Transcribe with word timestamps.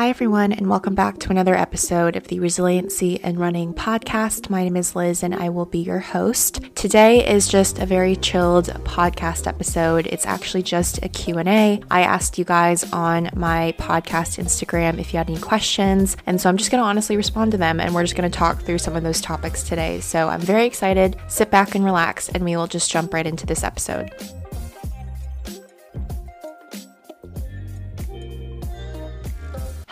Hi, 0.00 0.08
everyone, 0.08 0.52
and 0.52 0.70
welcome 0.70 0.94
back 0.94 1.18
to 1.18 1.30
another 1.30 1.54
episode 1.54 2.16
of 2.16 2.28
the 2.28 2.40
Resiliency 2.40 3.22
and 3.22 3.38
Running 3.38 3.74
podcast. 3.74 4.48
My 4.48 4.64
name 4.64 4.78
is 4.78 4.96
Liz, 4.96 5.22
and 5.22 5.34
I 5.34 5.50
will 5.50 5.66
be 5.66 5.80
your 5.80 5.98
host. 5.98 6.74
Today 6.74 7.28
is 7.30 7.46
just 7.46 7.78
a 7.78 7.84
very 7.84 8.16
chilled 8.16 8.68
podcast 8.84 9.46
episode. 9.46 10.06
It's 10.06 10.24
actually 10.24 10.62
just 10.62 11.04
a 11.04 11.10
Q&A. 11.10 11.82
I 11.90 12.00
asked 12.00 12.38
you 12.38 12.46
guys 12.46 12.90
on 12.94 13.28
my 13.36 13.74
podcast 13.78 14.42
Instagram 14.42 14.98
if 14.98 15.12
you 15.12 15.18
had 15.18 15.28
any 15.28 15.38
questions, 15.38 16.16
and 16.24 16.40
so 16.40 16.48
I'm 16.48 16.56
just 16.56 16.70
going 16.70 16.80
to 16.82 16.88
honestly 16.88 17.18
respond 17.18 17.52
to 17.52 17.58
them, 17.58 17.78
and 17.78 17.94
we're 17.94 18.04
just 18.04 18.16
going 18.16 18.30
to 18.30 18.38
talk 18.38 18.62
through 18.62 18.78
some 18.78 18.96
of 18.96 19.02
those 19.02 19.20
topics 19.20 19.62
today. 19.62 20.00
So 20.00 20.30
I'm 20.30 20.40
very 20.40 20.64
excited. 20.64 21.18
Sit 21.28 21.50
back 21.50 21.74
and 21.74 21.84
relax, 21.84 22.30
and 22.30 22.42
we 22.42 22.56
will 22.56 22.68
just 22.68 22.90
jump 22.90 23.12
right 23.12 23.26
into 23.26 23.44
this 23.44 23.62
episode. 23.62 24.10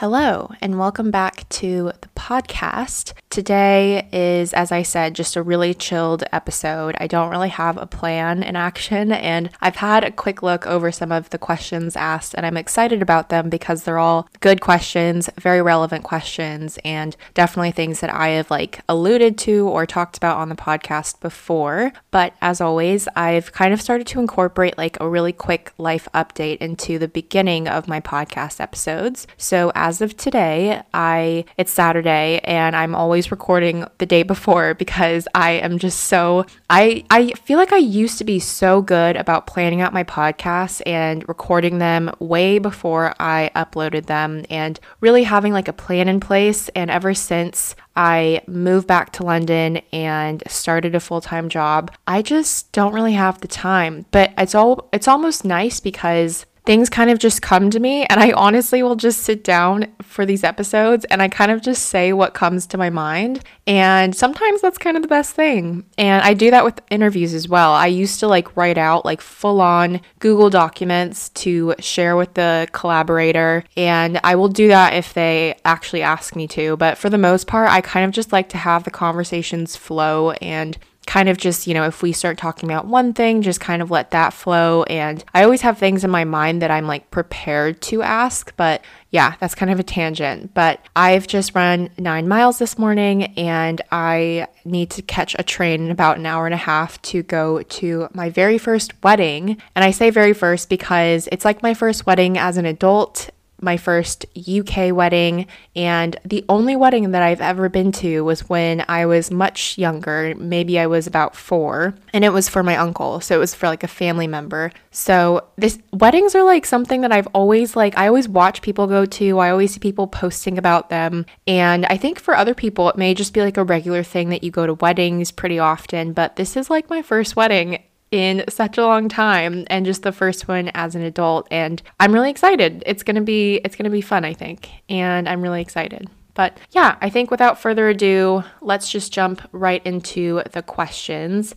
Hello, 0.00 0.52
and 0.60 0.78
welcome 0.78 1.10
back 1.10 1.48
to 1.48 1.90
the 2.02 2.08
podcast. 2.28 3.14
Today 3.30 4.06
is, 4.12 4.52
as 4.52 4.70
I 4.70 4.82
said, 4.82 5.14
just 5.14 5.36
a 5.36 5.42
really 5.42 5.72
chilled 5.72 6.24
episode. 6.30 6.94
I 7.00 7.06
don't 7.06 7.30
really 7.30 7.48
have 7.48 7.78
a 7.78 7.86
plan 7.86 8.42
in 8.42 8.54
action, 8.54 9.12
and 9.12 9.48
I've 9.62 9.76
had 9.76 10.04
a 10.04 10.10
quick 10.10 10.42
look 10.42 10.66
over 10.66 10.92
some 10.92 11.10
of 11.10 11.30
the 11.30 11.38
questions 11.38 11.96
asked, 11.96 12.34
and 12.34 12.44
I'm 12.44 12.58
excited 12.58 13.00
about 13.00 13.30
them 13.30 13.48
because 13.48 13.84
they're 13.84 13.98
all 13.98 14.28
good 14.40 14.60
questions, 14.60 15.30
very 15.40 15.62
relevant 15.62 16.04
questions, 16.04 16.78
and 16.84 17.16
definitely 17.32 17.70
things 17.70 18.00
that 18.00 18.12
I 18.12 18.28
have 18.28 18.50
like 18.50 18.80
alluded 18.90 19.38
to 19.38 19.66
or 19.66 19.86
talked 19.86 20.18
about 20.18 20.36
on 20.36 20.50
the 20.50 20.54
podcast 20.54 21.20
before. 21.20 21.92
But 22.10 22.34
as 22.42 22.60
always, 22.60 23.08
I've 23.16 23.52
kind 23.52 23.72
of 23.72 23.80
started 23.80 24.06
to 24.08 24.20
incorporate 24.20 24.76
like 24.76 25.00
a 25.00 25.08
really 25.08 25.32
quick 25.32 25.72
life 25.78 26.08
update 26.12 26.58
into 26.58 26.98
the 26.98 27.08
beginning 27.08 27.68
of 27.68 27.88
my 27.88 28.00
podcast 28.00 28.60
episodes. 28.60 29.26
So 29.38 29.72
as 29.74 30.02
of 30.02 30.16
today, 30.16 30.82
I 30.92 31.46
it's 31.56 31.72
Saturday 31.72 32.17
and 32.44 32.76
I'm 32.76 32.94
always 32.94 33.30
recording 33.30 33.84
the 33.98 34.06
day 34.06 34.22
before 34.22 34.74
because 34.74 35.26
I 35.34 35.52
am 35.52 35.78
just 35.78 36.00
so 36.04 36.46
I 36.70 37.04
I 37.10 37.32
feel 37.32 37.58
like 37.58 37.72
I 37.72 37.78
used 37.78 38.18
to 38.18 38.24
be 38.24 38.38
so 38.38 38.82
good 38.82 39.16
about 39.16 39.46
planning 39.46 39.80
out 39.80 39.92
my 39.92 40.04
podcasts 40.04 40.82
and 40.86 41.28
recording 41.28 41.78
them 41.78 42.10
way 42.18 42.58
before 42.58 43.14
I 43.18 43.50
uploaded 43.54 44.06
them 44.06 44.44
and 44.50 44.78
really 45.00 45.24
having 45.24 45.52
like 45.52 45.68
a 45.68 45.72
plan 45.72 46.08
in 46.08 46.20
place 46.20 46.68
and 46.70 46.90
ever 46.90 47.14
since 47.14 47.74
I 47.96 48.42
moved 48.46 48.86
back 48.86 49.12
to 49.14 49.24
London 49.24 49.80
and 49.92 50.42
started 50.46 50.94
a 50.94 51.00
full-time 51.00 51.48
job, 51.48 51.90
I 52.06 52.22
just 52.22 52.70
don't 52.70 52.94
really 52.94 53.14
have 53.14 53.40
the 53.40 53.48
time. 53.48 54.06
But 54.12 54.32
it's 54.38 54.54
all 54.54 54.88
it's 54.92 55.08
almost 55.08 55.44
nice 55.44 55.80
because 55.80 56.46
things 56.68 56.90
kind 56.90 57.08
of 57.08 57.18
just 57.18 57.40
come 57.40 57.70
to 57.70 57.80
me 57.80 58.04
and 58.10 58.20
I 58.20 58.32
honestly 58.32 58.82
will 58.82 58.94
just 58.94 59.22
sit 59.22 59.42
down 59.42 59.86
for 60.02 60.26
these 60.26 60.44
episodes 60.44 61.06
and 61.06 61.22
I 61.22 61.28
kind 61.28 61.50
of 61.50 61.62
just 61.62 61.84
say 61.84 62.12
what 62.12 62.34
comes 62.34 62.66
to 62.66 62.76
my 62.76 62.90
mind 62.90 63.42
and 63.66 64.14
sometimes 64.14 64.60
that's 64.60 64.76
kind 64.76 64.94
of 64.94 65.02
the 65.02 65.08
best 65.08 65.34
thing. 65.34 65.86
And 65.96 66.22
I 66.22 66.34
do 66.34 66.50
that 66.50 66.66
with 66.66 66.82
interviews 66.90 67.32
as 67.32 67.48
well. 67.48 67.72
I 67.72 67.86
used 67.86 68.20
to 68.20 68.28
like 68.28 68.54
write 68.54 68.76
out 68.76 69.06
like 69.06 69.22
full 69.22 69.62
on 69.62 70.02
Google 70.18 70.50
documents 70.50 71.30
to 71.30 71.74
share 71.78 72.16
with 72.16 72.34
the 72.34 72.68
collaborator 72.72 73.64
and 73.74 74.20
I 74.22 74.34
will 74.34 74.48
do 74.48 74.68
that 74.68 74.92
if 74.92 75.14
they 75.14 75.58
actually 75.64 76.02
ask 76.02 76.36
me 76.36 76.46
to, 76.48 76.76
but 76.76 76.98
for 76.98 77.08
the 77.08 77.16
most 77.16 77.46
part 77.46 77.70
I 77.70 77.80
kind 77.80 78.04
of 78.04 78.10
just 78.10 78.30
like 78.30 78.50
to 78.50 78.58
have 78.58 78.84
the 78.84 78.90
conversations 78.90 79.74
flow 79.74 80.32
and 80.32 80.76
kind 81.08 81.30
of 81.30 81.38
just, 81.38 81.66
you 81.66 81.72
know, 81.72 81.84
if 81.84 82.02
we 82.02 82.12
start 82.12 82.36
talking 82.36 82.68
about 82.68 82.86
one 82.86 83.14
thing, 83.14 83.40
just 83.40 83.60
kind 83.60 83.80
of 83.80 83.90
let 83.90 84.10
that 84.10 84.34
flow. 84.34 84.82
And 84.84 85.24
I 85.32 85.42
always 85.42 85.62
have 85.62 85.78
things 85.78 86.04
in 86.04 86.10
my 86.10 86.24
mind 86.24 86.60
that 86.60 86.70
I'm 86.70 86.86
like 86.86 87.10
prepared 87.10 87.80
to 87.82 88.02
ask, 88.02 88.54
but 88.58 88.84
yeah, 89.10 89.34
that's 89.40 89.54
kind 89.54 89.70
of 89.70 89.80
a 89.80 89.82
tangent. 89.82 90.52
But 90.52 90.80
I've 90.94 91.26
just 91.26 91.54
run 91.54 91.88
nine 91.96 92.28
miles 92.28 92.58
this 92.58 92.78
morning 92.78 93.24
and 93.38 93.80
I 93.90 94.48
need 94.66 94.90
to 94.90 95.02
catch 95.02 95.34
a 95.38 95.42
train 95.42 95.86
in 95.86 95.90
about 95.90 96.18
an 96.18 96.26
hour 96.26 96.44
and 96.44 96.52
a 96.52 96.58
half 96.58 97.00
to 97.02 97.22
go 97.22 97.62
to 97.62 98.08
my 98.12 98.28
very 98.28 98.58
first 98.58 98.92
wedding. 99.02 99.56
And 99.74 99.86
I 99.86 99.92
say 99.92 100.10
very 100.10 100.34
first 100.34 100.68
because 100.68 101.26
it's 101.32 101.46
like 101.46 101.62
my 101.62 101.72
first 101.72 102.04
wedding 102.04 102.36
as 102.36 102.58
an 102.58 102.66
adult 102.66 103.30
my 103.60 103.76
first 103.76 104.26
UK 104.36 104.92
wedding, 104.94 105.46
and 105.74 106.18
the 106.24 106.44
only 106.48 106.76
wedding 106.76 107.10
that 107.10 107.22
I've 107.22 107.40
ever 107.40 107.68
been 107.68 107.92
to 107.92 108.24
was 108.24 108.48
when 108.48 108.84
I 108.88 109.06
was 109.06 109.30
much 109.30 109.76
younger. 109.78 110.34
Maybe 110.36 110.78
I 110.78 110.86
was 110.86 111.06
about 111.06 111.36
four, 111.36 111.94
and 112.12 112.24
it 112.24 112.32
was 112.32 112.48
for 112.48 112.62
my 112.62 112.76
uncle. 112.76 113.20
So 113.20 113.34
it 113.34 113.38
was 113.38 113.54
for 113.54 113.66
like 113.66 113.82
a 113.82 113.88
family 113.88 114.26
member. 114.26 114.72
So 114.90 115.48
this 115.56 115.78
weddings 115.92 116.34
are 116.34 116.44
like 116.44 116.66
something 116.66 117.00
that 117.02 117.12
I've 117.12 117.28
always 117.28 117.76
like, 117.76 117.96
I 117.96 118.06
always 118.06 118.28
watch 118.28 118.62
people 118.62 118.86
go 118.86 119.04
to, 119.04 119.38
I 119.38 119.50
always 119.50 119.74
see 119.74 119.80
people 119.80 120.06
posting 120.06 120.58
about 120.58 120.88
them. 120.88 121.26
And 121.46 121.86
I 121.86 121.96
think 121.96 122.20
for 122.20 122.36
other 122.36 122.54
people, 122.54 122.88
it 122.88 122.96
may 122.96 123.14
just 123.14 123.34
be 123.34 123.40
like 123.40 123.56
a 123.56 123.64
regular 123.64 124.02
thing 124.02 124.28
that 124.30 124.44
you 124.44 124.50
go 124.50 124.66
to 124.66 124.74
weddings 124.74 125.30
pretty 125.32 125.58
often, 125.58 126.12
but 126.12 126.36
this 126.36 126.56
is 126.56 126.70
like 126.70 126.90
my 126.90 127.02
first 127.02 127.36
wedding 127.36 127.82
in 128.10 128.44
such 128.48 128.78
a 128.78 128.86
long 128.86 129.08
time 129.08 129.64
and 129.68 129.84
just 129.84 130.02
the 130.02 130.12
first 130.12 130.48
one 130.48 130.70
as 130.74 130.94
an 130.94 131.02
adult 131.02 131.46
and 131.50 131.82
I'm 132.00 132.12
really 132.12 132.30
excited. 132.30 132.82
It's 132.86 133.02
going 133.02 133.16
to 133.16 133.22
be 133.22 133.56
it's 133.64 133.76
going 133.76 133.84
to 133.84 133.90
be 133.90 134.00
fun, 134.00 134.24
I 134.24 134.32
think. 134.32 134.70
And 134.88 135.28
I'm 135.28 135.42
really 135.42 135.60
excited. 135.60 136.08
But 136.34 136.58
yeah, 136.70 136.96
I 137.00 137.10
think 137.10 137.30
without 137.30 137.60
further 137.60 137.88
ado, 137.88 138.44
let's 138.60 138.90
just 138.90 139.12
jump 139.12 139.42
right 139.52 139.84
into 139.84 140.42
the 140.52 140.62
questions. 140.62 141.54